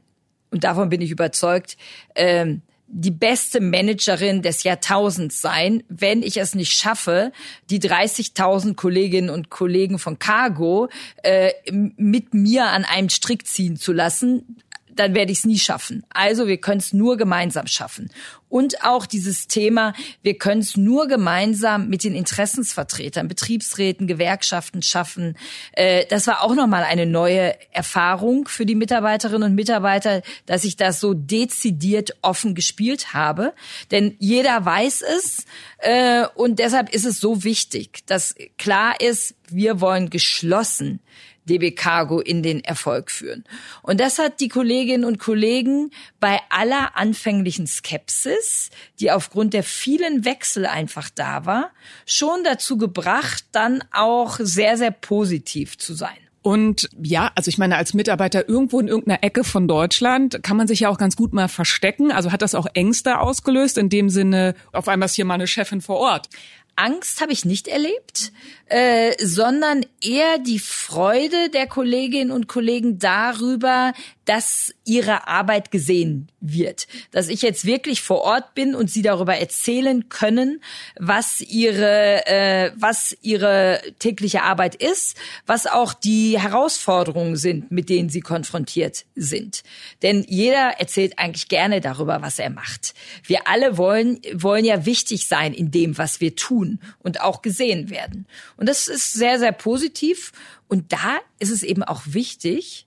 [0.51, 1.77] und davon bin ich überzeugt,
[2.15, 7.33] ähm, die beste Managerin des Jahrtausends sein, wenn ich es nicht schaffe,
[7.71, 10.89] die 30.000 Kolleginnen und Kollegen von Cargo
[11.23, 14.57] äh, mit mir an einem Strick ziehen zu lassen
[14.95, 16.05] dann werde ich es nie schaffen.
[16.11, 18.11] Also wir können es nur gemeinsam schaffen.
[18.51, 25.37] Und auch dieses Thema, wir können es nur gemeinsam mit den Interessensvertretern, Betriebsräten, Gewerkschaften schaffen.
[25.73, 30.77] Äh, das war auch nochmal eine neue Erfahrung für die Mitarbeiterinnen und Mitarbeiter, dass ich
[30.77, 33.55] das so dezidiert offen gespielt habe.
[33.93, 35.45] Denn jeder weiß es
[35.79, 41.01] äh, und deshalb ist es so wichtig, dass klar ist, wir wollen geschlossen
[41.45, 43.45] DB Cargo in den Erfolg führen.
[43.83, 50.25] Und das hat die Kolleginnen und Kollegen bei aller anfänglichen Skepsis, die aufgrund der vielen
[50.25, 51.71] Wechsel einfach da war,
[52.07, 56.17] schon dazu gebracht, dann auch sehr, sehr positiv zu sein.
[56.43, 60.67] Und ja, also ich meine, als Mitarbeiter irgendwo in irgendeiner Ecke von Deutschland kann man
[60.67, 62.13] sich ja auch ganz gut mal verstecken.
[62.13, 65.47] Also hat das auch Ängste ausgelöst, in dem Sinne, auf einmal ist hier mal eine
[65.47, 66.31] Chefin vor Ort.
[66.77, 68.33] Angst habe ich nicht erlebt,
[68.71, 73.93] äh, sondern eher die Freude der Kolleginnen und Kollegen darüber,
[74.25, 76.87] dass ihre Arbeit gesehen wird.
[77.11, 80.63] Dass ich jetzt wirklich vor Ort bin und sie darüber erzählen können,
[80.97, 88.09] was ihre, äh, was ihre tägliche Arbeit ist, was auch die Herausforderungen sind, mit denen
[88.09, 89.65] sie konfrontiert sind.
[90.03, 92.95] Denn jeder erzählt eigentlich gerne darüber, was er macht.
[93.25, 97.91] Wir alle wollen, wollen ja wichtig sein in dem, was wir tun und auch gesehen
[97.91, 98.29] werden.
[98.61, 100.33] Und das ist sehr, sehr positiv.
[100.69, 102.87] Und da ist es eben auch wichtig,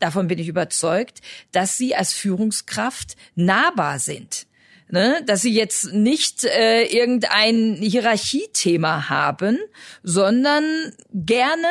[0.00, 4.46] davon bin ich überzeugt, dass sie als Führungskraft nahbar sind.
[4.90, 5.22] Ne?
[5.24, 9.58] Dass sie jetzt nicht äh, irgendein Hierarchiethema haben,
[10.02, 11.68] sondern gerne,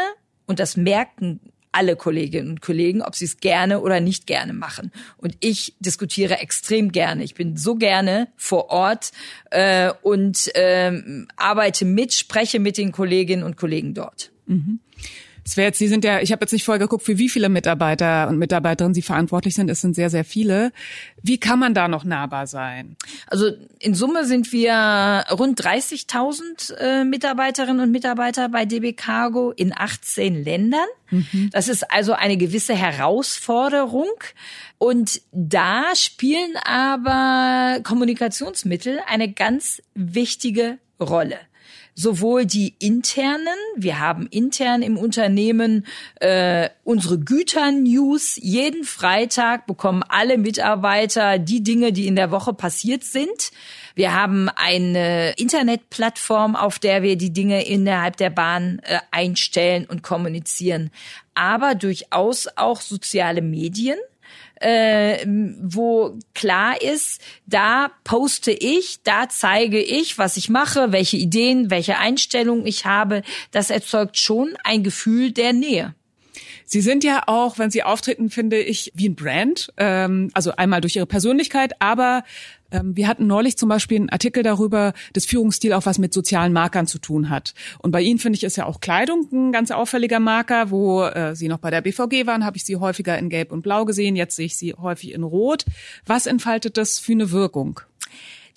[0.48, 1.40] und das merken
[1.78, 4.92] alle Kolleginnen und Kollegen, ob sie es gerne oder nicht gerne machen.
[5.18, 7.24] Und ich diskutiere extrem gerne.
[7.24, 9.12] Ich bin so gerne vor Ort
[9.52, 10.92] äh, und äh,
[11.36, 14.32] arbeite mit, spreche mit den Kolleginnen und Kollegen dort.
[14.48, 14.80] Mhm.
[15.48, 17.48] Es wäre jetzt, Sie sind ja, ich habe jetzt nicht vorher geguckt, für wie viele
[17.48, 19.70] Mitarbeiter und Mitarbeiterinnen Sie verantwortlich sind.
[19.70, 20.74] Es sind sehr, sehr viele.
[21.24, 22.98] Wie kann man da noch nahbar sein?
[23.28, 29.72] Also in Summe sind wir rund 30.000 äh, Mitarbeiterinnen und Mitarbeiter bei DB Cargo in
[29.74, 30.86] 18 Ländern.
[31.12, 31.50] Mhm.
[31.54, 34.12] Das ist also eine gewisse Herausforderung.
[34.78, 41.38] Und da spielen aber Kommunikationsmittel eine ganz wichtige Rolle
[41.98, 45.86] sowohl die internen, wir haben intern im Unternehmen
[46.22, 48.38] äh, unsere Güter-News.
[48.40, 53.52] Jeden Freitag bekommen alle Mitarbeiter die Dinge, die in der Woche passiert sind.
[53.96, 60.04] Wir haben eine Internetplattform, auf der wir die Dinge innerhalb der Bahn äh, einstellen und
[60.04, 60.92] kommunizieren,
[61.34, 63.98] aber durchaus auch soziale Medien
[64.60, 71.70] äh, wo klar ist, da poste ich, da zeige ich, was ich mache, welche Ideen,
[71.70, 73.22] welche Einstellungen ich habe.
[73.52, 75.94] Das erzeugt schon ein Gefühl der Nähe.
[76.70, 79.72] Sie sind ja auch, wenn Sie auftreten, finde ich, wie ein Brand.
[79.78, 82.24] Ähm, also einmal durch Ihre Persönlichkeit, aber
[82.72, 86.88] wir hatten neulich zum Beispiel einen Artikel darüber, dass Führungsstil auch was mit sozialen Markern
[86.88, 87.54] zu tun hat.
[87.80, 90.70] Und bei Ihnen finde ich ist ja auch Kleidung ein ganz auffälliger Marker.
[90.72, 93.62] Wo äh, Sie noch bei der BVG waren, habe ich Sie häufiger in Gelb und
[93.62, 94.16] Blau gesehen.
[94.16, 95.66] Jetzt sehe ich Sie häufig in Rot.
[96.06, 97.80] Was entfaltet das für eine Wirkung?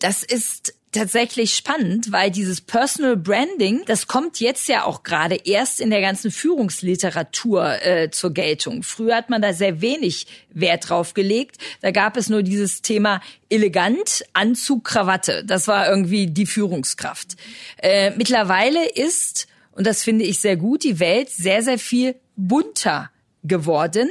[0.01, 5.81] Das ist tatsächlich spannend, weil dieses Personal Branding, das kommt jetzt ja auch gerade erst
[5.81, 8.83] in der ganzen Führungsliteratur äh, zur Geltung.
[8.83, 11.59] Früher hat man da sehr wenig Wert drauf gelegt.
[11.81, 15.44] Da gab es nur dieses Thema elegant, Anzug, Krawatte.
[15.44, 17.37] Das war irgendwie die Führungskraft.
[17.79, 23.11] Äh, mittlerweile ist, und das finde ich sehr gut, die Welt sehr, sehr viel bunter
[23.44, 24.09] geworden.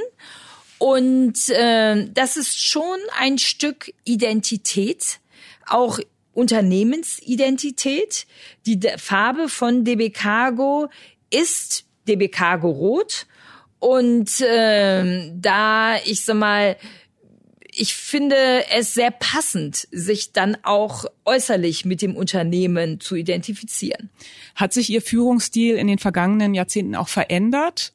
[0.77, 5.19] Und äh, das ist schon ein Stück Identität,
[5.67, 5.99] auch
[6.39, 8.25] Unternehmensidentität.
[8.65, 10.88] Die Farbe von DB Cargo
[11.30, 13.28] ist DB Cargo Rot.
[13.80, 16.75] Und äh, da, ich sag mal,
[17.71, 18.36] ich finde
[18.71, 24.10] es sehr passend, sich dann auch äußerlich mit dem Unternehmen zu identifizieren.
[24.56, 27.93] Hat sich Ihr Führungsstil in den vergangenen Jahrzehnten auch verändert?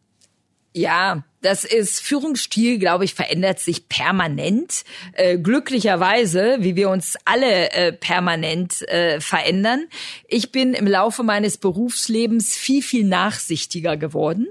[0.73, 4.85] Ja, das ist Führungsstil, glaube ich, verändert sich permanent.
[5.13, 9.85] Äh, glücklicherweise, wie wir uns alle äh, permanent äh, verändern.
[10.27, 14.49] Ich bin im Laufe meines Berufslebens viel, viel nachsichtiger geworden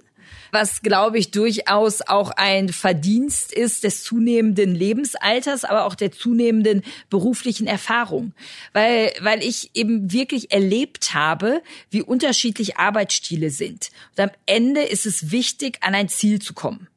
[0.54, 6.84] was, glaube ich, durchaus auch ein Verdienst ist des zunehmenden Lebensalters, aber auch der zunehmenden
[7.10, 8.34] beruflichen Erfahrung.
[8.72, 13.90] Weil, weil ich eben wirklich erlebt habe, wie unterschiedlich Arbeitsstile sind.
[14.16, 16.88] Und am Ende ist es wichtig, an ein Ziel zu kommen.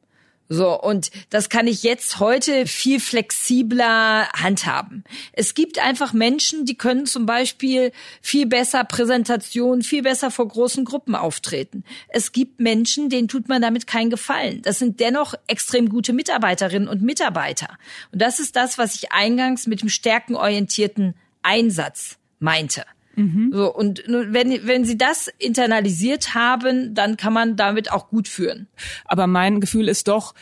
[0.49, 5.03] So, und das kann ich jetzt heute viel flexibler handhaben.
[5.33, 10.85] Es gibt einfach Menschen, die können zum Beispiel viel besser Präsentation, viel besser vor großen
[10.85, 11.83] Gruppen auftreten.
[12.07, 14.61] Es gibt Menschen, denen tut man damit keinen Gefallen.
[14.61, 17.77] Das sind dennoch extrem gute Mitarbeiterinnen und Mitarbeiter.
[18.13, 22.85] Und das ist das, was ich eingangs mit dem stärkenorientierten Einsatz meinte.
[23.17, 23.51] Mhm.
[23.51, 28.67] So, und wenn, wenn sie das internalisiert haben, dann kann man damit auch gut führen.
[29.05, 30.35] Aber mein Gefühl ist doch,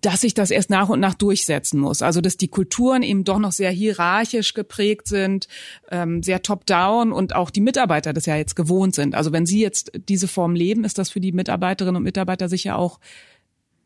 [0.00, 2.02] dass sich das erst nach und nach durchsetzen muss.
[2.02, 5.48] Also dass die Kulturen eben doch noch sehr hierarchisch geprägt sind,
[5.90, 9.14] ähm, sehr top-down und auch die Mitarbeiter das ja jetzt gewohnt sind.
[9.14, 12.78] Also wenn Sie jetzt diese Form leben, ist das für die Mitarbeiterinnen und Mitarbeiter sicher
[12.78, 13.00] auch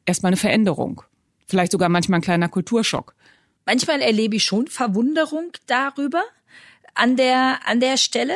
[0.04, 1.02] erstmal eine Veränderung.
[1.46, 3.14] Vielleicht sogar manchmal ein kleiner Kulturschock.
[3.66, 6.22] Manchmal erlebe ich schon Verwunderung darüber,
[6.96, 8.34] an der, an der Stelle.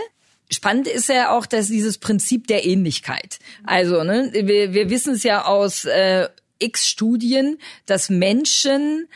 [0.50, 3.38] Spannend ist ja auch, dass dieses Prinzip der Ähnlichkeit.
[3.64, 9.08] Also, ne, wir, wir wissen es ja aus äh, x Studien, dass Menschen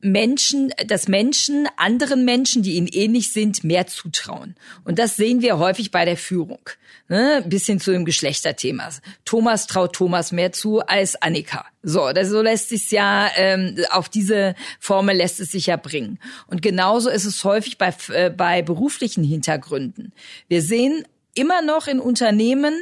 [0.00, 4.54] Menschen, dass Menschen anderen Menschen, die ihnen ähnlich sind, mehr zutrauen.
[4.84, 6.60] Und das sehen wir häufig bei der Führung.
[7.08, 7.44] Ne?
[7.46, 8.88] Bis hin zu dem Geschlechterthema.
[9.24, 11.66] Thomas traut Thomas mehr zu als Annika.
[11.82, 16.18] So, das, so lässt sich ja, ähm, auf diese Formel lässt es sich ja bringen.
[16.46, 20.12] Und genauso ist es häufig bei, äh, bei beruflichen Hintergründen.
[20.48, 21.04] Wir sehen
[21.34, 22.74] immer noch in Unternehmen,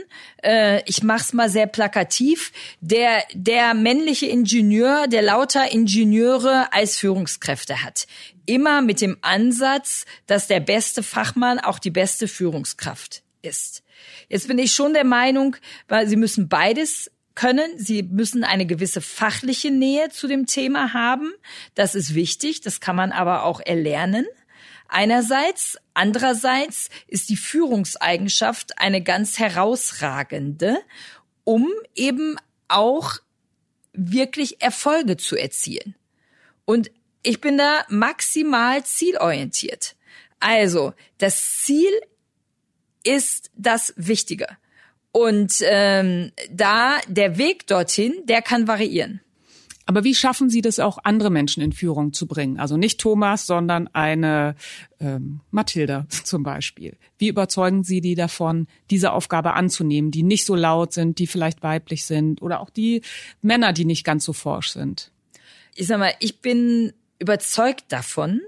[0.42, 7.82] äh, ich mach's mal sehr plakativ, der, der männliche Ingenieur, der lauter Ingenieure als Führungskräfte
[7.82, 8.06] hat.
[8.46, 13.82] Immer mit dem Ansatz, dass der beste Fachmann auch die beste Führungskraft ist.
[14.28, 15.56] Jetzt bin ich schon der Meinung,
[15.88, 17.70] weil sie müssen beides können.
[17.78, 21.32] Sie müssen eine gewisse fachliche Nähe zu dem Thema haben.
[21.74, 22.62] Das ist wichtig.
[22.62, 24.26] Das kann man aber auch erlernen.
[24.88, 30.78] Einerseits, andererseits ist die Führungseigenschaft eine ganz herausragende,
[31.44, 32.36] um eben
[32.68, 33.18] auch
[33.92, 35.94] wirklich Erfolge zu erzielen.
[36.64, 36.90] Und
[37.22, 39.96] ich bin da maximal zielorientiert.
[40.40, 41.90] Also, das Ziel
[43.04, 44.46] ist das Wichtige.
[45.12, 49.20] Und ähm, da der Weg dorthin, der kann variieren.
[49.88, 52.60] Aber wie schaffen Sie das auch, andere Menschen in Führung zu bringen?
[52.60, 54.54] Also nicht Thomas, sondern eine
[55.00, 56.98] ähm, Mathilda zum Beispiel.
[57.16, 61.62] Wie überzeugen Sie die davon, diese Aufgabe anzunehmen, die nicht so laut sind, die vielleicht
[61.62, 63.00] weiblich sind oder auch die
[63.40, 65.10] Männer, die nicht ganz so forsch sind?
[65.74, 68.42] Ich sag mal, ich bin überzeugt davon,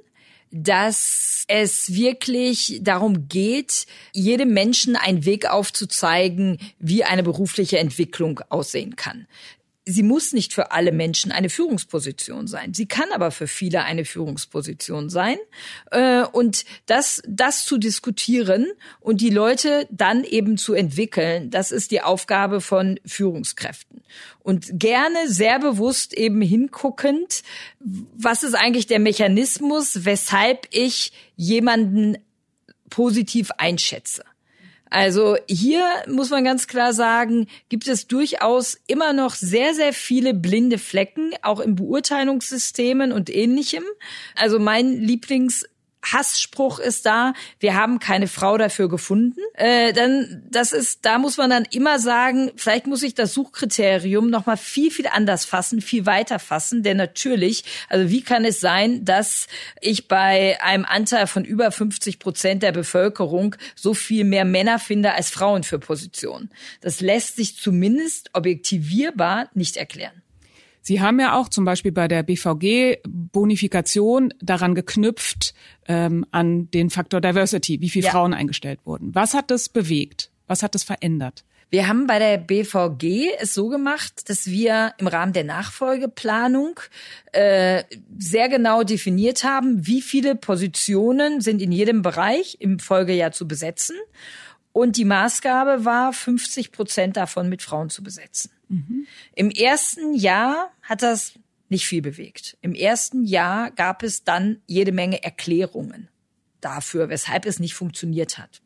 [0.53, 8.97] dass es wirklich darum geht, jedem Menschen einen Weg aufzuzeigen, wie eine berufliche Entwicklung aussehen
[8.97, 9.27] kann
[9.87, 12.75] sie muss nicht für alle Menschen eine Führungsposition sein.
[12.75, 15.37] Sie kann aber für viele eine Führungsposition sein.
[15.91, 18.67] Äh, und das, das zu diskutieren
[19.01, 24.03] und die Leute dann eben zu entwickeln, das ist die Aufgabe von Führungskräften.
[24.41, 27.43] Und gerne sehr bewusst eben hinguckend,
[27.79, 32.19] was ist eigentlich der Mechanismus, weshalb ich jemanden
[32.91, 34.25] positiv einschätze.
[34.91, 40.35] Also hier muss man ganz klar sagen, gibt es durchaus immer noch sehr, sehr viele
[40.35, 43.85] blinde Flecken, auch in Beurteilungssystemen und ähnlichem.
[44.35, 45.65] Also mein Lieblings
[46.03, 51.37] Hassspruch ist da, wir haben keine Frau dafür gefunden, äh, dann das ist, da muss
[51.37, 55.81] man dann immer sagen, vielleicht muss ich das Suchkriterium noch mal viel viel anders fassen,
[55.81, 59.47] viel weiter fassen, denn natürlich, also wie kann es sein, dass
[59.81, 65.13] ich bei einem Anteil von über 50 Prozent der Bevölkerung so viel mehr Männer finde
[65.13, 66.51] als Frauen für Positionen?
[66.81, 70.23] Das lässt sich zumindest objektivierbar nicht erklären.
[70.83, 75.55] Sie haben ja auch zum Beispiel bei der BVG-Bonifikation daran geknüpft,
[75.87, 78.13] ähm, an den Faktor Diversity, wie viele ja.
[78.13, 79.15] Frauen eingestellt wurden.
[79.15, 80.31] Was hat das bewegt?
[80.47, 81.45] Was hat das verändert?
[81.73, 86.81] Wir haben bei der BVG es so gemacht, dass wir im Rahmen der Nachfolgeplanung
[87.31, 87.85] äh,
[88.19, 93.95] sehr genau definiert haben, wie viele Positionen sind in jedem Bereich im Folgejahr zu besetzen.
[94.73, 98.51] Und die Maßgabe war, 50 Prozent davon mit Frauen zu besetzen.
[98.69, 99.07] Mhm.
[99.35, 101.33] Im ersten Jahr hat das
[101.69, 102.57] nicht viel bewegt.
[102.61, 106.09] Im ersten Jahr gab es dann jede Menge Erklärungen
[106.61, 108.61] dafür, weshalb es nicht funktioniert hat.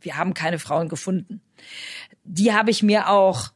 [0.00, 1.40] Wir haben keine Frauen gefunden.
[2.24, 3.52] Die habe ich mir auch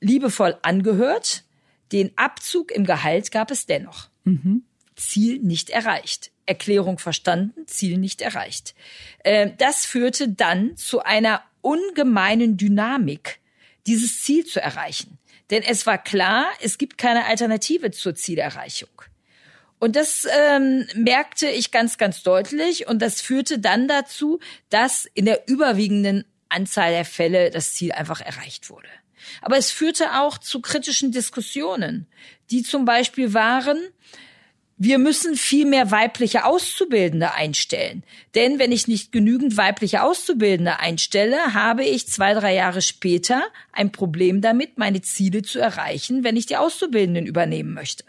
[0.00, 1.44] liebevoll angehört.
[1.92, 4.10] Den Abzug im Gehalt gab es dennoch.
[4.24, 4.64] Mhm.
[4.96, 6.30] Ziel nicht erreicht.
[6.50, 8.74] Erklärung verstanden, Ziel nicht erreicht.
[9.20, 13.38] Äh, das führte dann zu einer ungemeinen Dynamik,
[13.86, 15.18] dieses Ziel zu erreichen.
[15.50, 18.90] Denn es war klar, es gibt keine Alternative zur Zielerreichung.
[19.78, 22.88] Und das ähm, merkte ich ganz, ganz deutlich.
[22.88, 28.20] Und das führte dann dazu, dass in der überwiegenden Anzahl der Fälle das Ziel einfach
[28.20, 28.88] erreicht wurde.
[29.40, 32.06] Aber es führte auch zu kritischen Diskussionen,
[32.50, 33.78] die zum Beispiel waren,
[34.82, 38.02] wir müssen viel mehr weibliche Auszubildende einstellen.
[38.34, 43.92] Denn wenn ich nicht genügend weibliche Auszubildende einstelle, habe ich zwei, drei Jahre später ein
[43.92, 48.04] Problem damit, meine Ziele zu erreichen, wenn ich die Auszubildenden übernehmen möchte.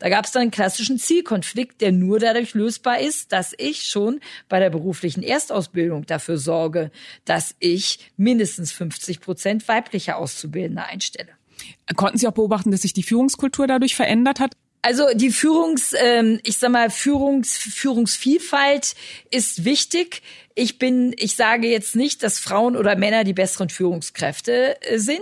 [0.00, 4.18] Da gab es dann einen klassischen Zielkonflikt, der nur dadurch lösbar ist, dass ich schon
[4.48, 6.90] bei der beruflichen Erstausbildung dafür sorge,
[7.24, 11.30] dass ich mindestens 50 Prozent weibliche Auszubildende einstelle.
[11.94, 14.56] Konnten Sie auch beobachten, dass sich die Führungskultur dadurch verändert hat?
[14.82, 18.94] Also die Führungs, ähm, ich sag mal, Führungs, Führungsvielfalt
[19.30, 20.22] ist wichtig.
[20.54, 25.20] Ich bin, ich sage jetzt nicht, dass Frauen oder Männer die besseren Führungskräfte äh, sind,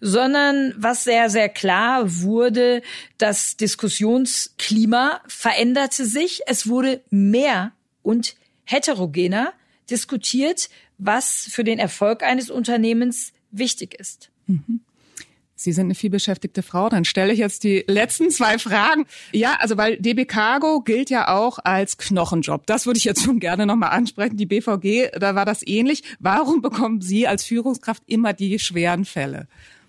[0.00, 2.82] sondern was sehr, sehr klar wurde,
[3.18, 6.40] das Diskussionsklima veränderte sich.
[6.46, 7.72] Es wurde mehr
[8.02, 8.34] und
[8.64, 9.52] heterogener
[9.90, 14.30] diskutiert, was für den Erfolg eines Unternehmens wichtig ist.
[14.46, 14.80] Mhm.
[15.60, 16.88] Sie sind eine vielbeschäftigte Frau.
[16.88, 19.06] Dann stelle ich jetzt die letzten zwei Fragen.
[19.32, 22.64] Ja, also weil DB Cargo gilt ja auch als Knochenjob.
[22.66, 24.36] Das würde ich jetzt schon gerne nochmal ansprechen.
[24.36, 26.04] Die BVG, da war das ähnlich.
[26.20, 29.48] Warum bekommen Sie als Führungskraft immer die schweren Fälle?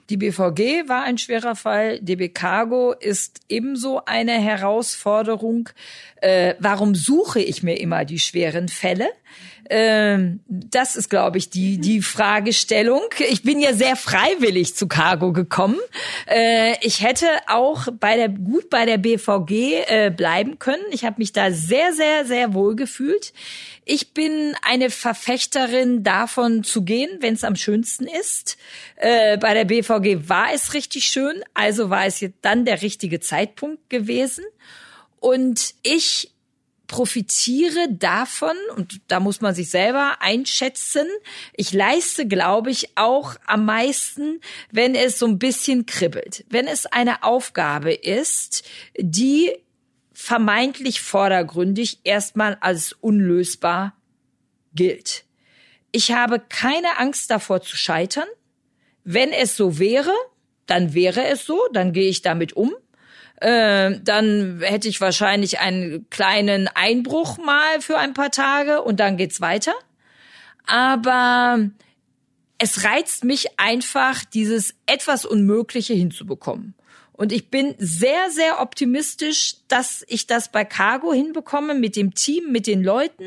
[0.09, 1.99] Die BVG war ein schwerer Fall.
[1.99, 5.69] DB Cargo ist ebenso eine Herausforderung.
[6.15, 9.07] Äh, warum suche ich mir immer die schweren Fälle?
[9.69, 13.03] Ähm, das ist, glaube ich, die, die Fragestellung.
[13.29, 15.77] Ich bin ja sehr freiwillig zu Cargo gekommen.
[16.27, 19.51] Äh, ich hätte auch bei der, gut bei der BVG
[19.87, 20.81] äh, bleiben können.
[20.89, 23.31] Ich habe mich da sehr, sehr, sehr wohl gefühlt.
[23.85, 28.57] Ich bin eine Verfechterin davon zu gehen, wenn es am schönsten ist.
[28.95, 33.19] Äh, bei der BVG war es richtig schön, also war es jetzt dann der richtige
[33.19, 34.45] Zeitpunkt gewesen.
[35.19, 36.31] Und ich
[36.89, 41.07] profitiere davon, und da muss man sich selber einschätzen,
[41.53, 46.43] ich leiste, glaube ich, auch am meisten, wenn es so ein bisschen kribbelt.
[46.49, 48.67] Wenn es eine Aufgabe ist,
[48.97, 49.53] die
[50.11, 53.95] vermeintlich vordergründig erstmal als unlösbar
[54.73, 55.25] gilt.
[55.91, 58.27] Ich habe keine Angst davor zu scheitern.
[59.03, 60.13] Wenn es so wäre,
[60.65, 62.75] dann wäre es so, dann gehe ich damit um
[63.41, 69.17] äh, dann hätte ich wahrscheinlich einen kleinen Einbruch mal für ein paar Tage und dann
[69.17, 69.73] geht's weiter.
[70.65, 71.69] Aber
[72.57, 76.75] es reizt mich einfach, dieses etwas Unmögliche hinzubekommen.
[77.19, 82.49] Und ich bin sehr, sehr optimistisch, dass ich das bei Cargo hinbekomme mit dem Team,
[82.49, 83.25] mit den Leuten,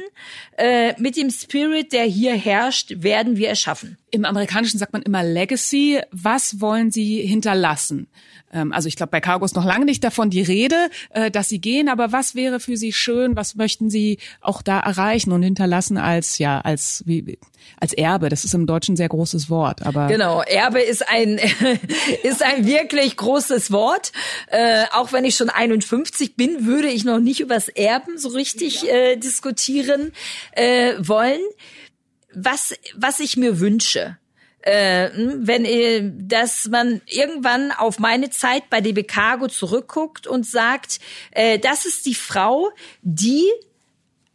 [0.56, 3.98] äh, mit dem Spirit, der hier herrscht, werden wir erschaffen.
[4.10, 6.00] Im Amerikanischen sagt man immer Legacy.
[6.10, 8.08] Was wollen Sie hinterlassen?
[8.52, 11.48] Ähm, also ich glaube, bei Cargo ist noch lange nicht davon die Rede, äh, dass
[11.48, 11.88] Sie gehen.
[11.88, 13.36] Aber was wäre für Sie schön?
[13.36, 17.38] Was möchten Sie auch da erreichen und hinterlassen als ja als wie
[17.80, 18.28] als Erbe?
[18.28, 19.84] Das ist im Deutschen ein sehr großes Wort.
[19.84, 21.38] Aber genau, Erbe ist ein
[22.22, 24.12] ist ein wirklich großes Wort.
[24.48, 28.88] Äh, auch wenn ich schon 51 bin, würde ich noch nicht übers Erben so richtig
[28.88, 30.12] äh, diskutieren
[30.52, 31.40] äh, wollen.
[32.34, 34.16] Was was ich mir wünsche
[34.62, 41.00] äh, wenn äh, dass man irgendwann auf meine Zeit bei DB Cargo zurückguckt und sagt,
[41.32, 42.70] äh, das ist die Frau,
[43.02, 43.48] die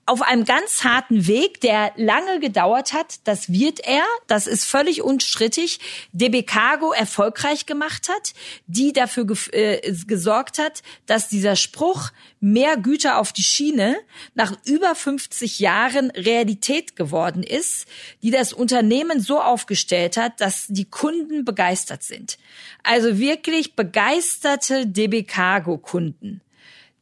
[0.07, 5.03] auf einem ganz harten Weg, der lange gedauert hat, das wird er, das ist völlig
[5.03, 5.79] unstrittig,
[6.13, 8.33] DB Cargo erfolgreich gemacht hat,
[8.67, 13.97] die dafür äh, gesorgt hat, dass dieser Spruch mehr Güter auf die Schiene
[14.33, 17.85] nach über 50 Jahren Realität geworden ist,
[18.23, 22.37] die das Unternehmen so aufgestellt hat, dass die Kunden begeistert sind.
[22.81, 26.39] Also wirklich begeisterte DB Cargo Kunden.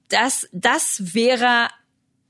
[0.09, 1.67] Das, das wäre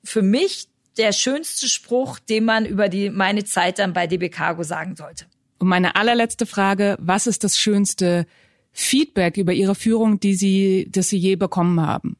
[0.05, 4.63] für mich der schönste Spruch, den man über die, meine Zeit dann bei DB Cargo
[4.63, 5.25] sagen sollte.
[5.59, 8.25] Und meine allerletzte Frage, was ist das schönste
[8.71, 12.17] Feedback über Ihre Führung, die Sie, das Sie je bekommen haben?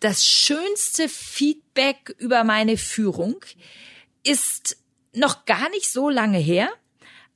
[0.00, 3.36] Das schönste Feedback über meine Führung
[4.22, 4.76] ist
[5.14, 6.68] noch gar nicht so lange her,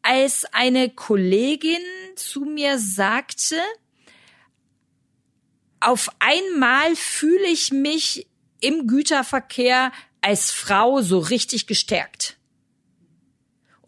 [0.03, 1.81] als eine Kollegin
[2.17, 3.57] zu mir sagte,
[5.81, 8.27] auf einmal fühle ich mich
[8.61, 12.37] im Güterverkehr als Frau so richtig gestärkt.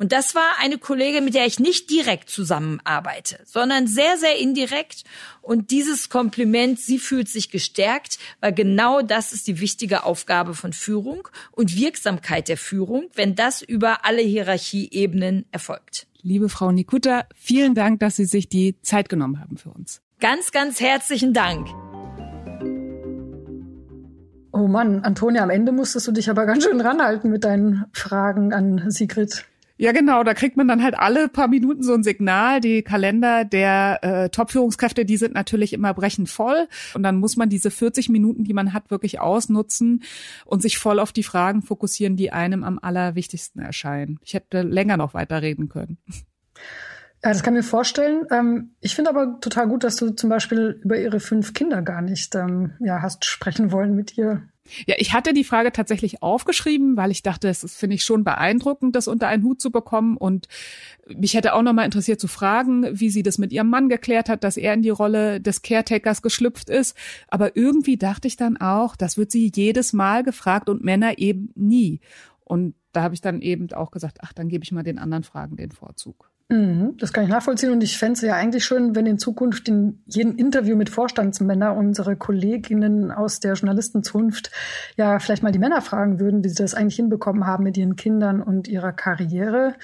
[0.03, 5.05] Und das war eine Kollegin, mit der ich nicht direkt zusammenarbeite, sondern sehr, sehr indirekt.
[5.43, 10.73] Und dieses Kompliment, sie fühlt sich gestärkt, weil genau das ist die wichtige Aufgabe von
[10.73, 16.09] Führung und Wirksamkeit der Führung, wenn das über alle Hierarchieebenen erfolgt.
[16.21, 20.01] Liebe Frau Nikuta, vielen Dank, dass Sie sich die Zeit genommen haben für uns.
[20.19, 21.69] Ganz, ganz herzlichen Dank.
[24.53, 28.53] Oh Mann, Antonia, am Ende musstest du dich aber ganz schön ranhalten mit deinen Fragen
[28.53, 29.47] an Sigrid.
[29.79, 30.23] Ja, genau.
[30.23, 32.61] Da kriegt man dann halt alle paar Minuten so ein Signal.
[32.61, 36.69] Die Kalender der äh, Top-Führungskräfte, die sind natürlich immer brechend voll.
[36.95, 40.05] Und dann muss man diese 40 Minuten, die man hat, wirklich ausnutzen
[40.45, 44.21] und sich voll auf die Fragen fokussieren, die einem am allerwichtigsten erscheinen.
[44.23, 45.99] Ich hätte länger noch weiterreden können.
[47.25, 48.27] Ja, das kann ich mir vorstellen.
[48.33, 52.03] Ähm, ich finde aber total gut, dass du zum Beispiel über ihre fünf Kinder gar
[52.03, 54.43] nicht ähm, ja, hast sprechen wollen mit ihr.
[54.87, 58.97] Ja, ich hatte die Frage tatsächlich aufgeschrieben, weil ich dachte, es finde ich schon beeindruckend,
[58.97, 60.17] das unter einen Hut zu bekommen.
[60.17, 60.49] Und
[61.15, 64.43] mich hätte auch nochmal interessiert zu fragen, wie sie das mit ihrem Mann geklärt hat,
[64.43, 66.97] dass er in die Rolle des Caretakers geschlüpft ist.
[67.29, 71.51] Aber irgendwie dachte ich dann auch, das wird sie jedes Mal gefragt und Männer eben
[71.55, 72.01] nie.
[72.45, 75.25] Und da habe ich dann eben auch gesagt, ach, dann gebe ich mal den anderen
[75.25, 76.32] Fragen den Vorzug.
[76.49, 79.69] Mhm, das kann ich nachvollziehen und ich fände es ja eigentlich schön, wenn in Zukunft
[79.69, 84.51] in jedem Interview mit Vorstandsmännern unsere Kolleginnen aus der Journalistenzunft
[84.97, 87.97] ja vielleicht mal die Männer fragen würden, wie sie das eigentlich hinbekommen haben mit ihren
[87.97, 89.75] Kindern und ihrer Karriere.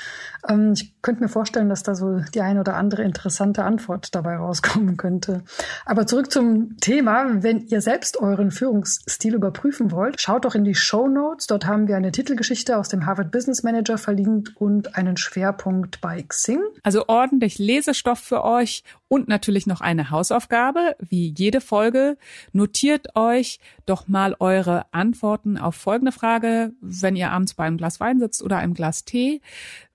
[0.46, 4.36] Ähm, ich könnte mir vorstellen, dass da so die eine oder andere interessante Antwort dabei
[4.36, 5.44] rauskommen könnte.
[5.86, 7.42] Aber zurück zum Thema.
[7.42, 11.46] Wenn ihr selbst euren Führungsstil überprüfen wollt, schaut doch in die Show Notes.
[11.46, 16.22] Dort haben wir eine Titelgeschichte aus dem Harvard Business Manager verlinkt und einen Schwerpunkt bei
[16.22, 16.57] Xing.
[16.82, 22.16] Also ordentlich Lesestoff für euch und natürlich noch eine Hausaufgabe, wie jede Folge.
[22.52, 28.00] Notiert euch doch mal eure Antworten auf folgende Frage, wenn ihr abends bei einem Glas
[28.00, 29.40] Wein sitzt oder einem Glas Tee.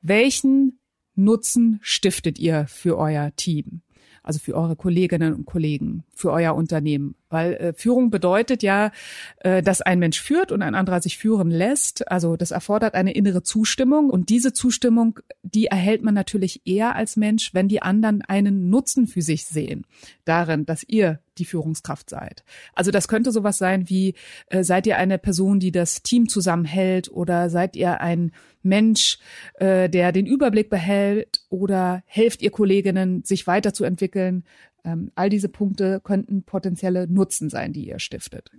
[0.02, 0.80] Welchen
[1.16, 3.82] Nutzen stiftet ihr für euer Team?
[4.24, 7.16] Also für eure Kolleginnen und Kollegen, für euer Unternehmen.
[7.30, 8.92] Weil äh, Führung bedeutet ja,
[9.40, 12.10] äh, dass ein Mensch führt und ein anderer sich führen lässt.
[12.10, 14.10] Also das erfordert eine innere Zustimmung.
[14.10, 19.06] Und diese Zustimmung, die erhält man natürlich eher als Mensch, wenn die anderen einen Nutzen
[19.06, 19.86] für sich sehen.
[20.24, 22.46] Darin, dass ihr die Führungskraft seid.
[22.74, 24.14] Also das könnte sowas sein wie,
[24.48, 29.18] äh, seid ihr eine Person, die das Team zusammenhält oder seid ihr ein Mensch,
[29.56, 34.46] äh, der den Überblick behält oder helft ihr Kolleginnen, sich weiterzuentwickeln,
[34.84, 38.52] ähm, all diese Punkte könnten potenzielle Nutzen sein, die ihr stiftet.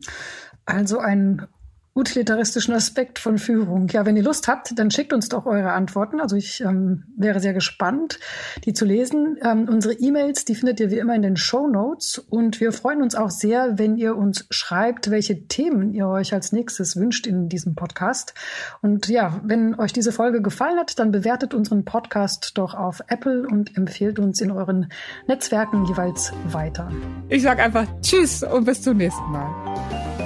[0.65, 1.47] Also ein
[1.95, 3.89] utilitaristischen Aspekt von Führung.
[3.89, 6.21] Ja, wenn ihr Lust habt, dann schickt uns doch eure Antworten.
[6.21, 8.19] Also ich ähm, wäre sehr gespannt,
[8.65, 9.37] die zu lesen.
[9.43, 12.19] Ähm, unsere E-Mails, die findet ihr wie immer in den Show Notes.
[12.19, 16.51] Und wir freuen uns auch sehr, wenn ihr uns schreibt, welche Themen ihr euch als
[16.51, 18.35] nächstes wünscht in diesem Podcast.
[18.83, 23.47] Und ja, wenn euch diese Folge gefallen hat, dann bewertet unseren Podcast doch auf Apple
[23.47, 24.89] und empfehlt uns in euren
[25.29, 26.91] Netzwerken jeweils weiter.
[27.29, 30.24] Ich sage einfach Tschüss und bis zum nächsten Mal.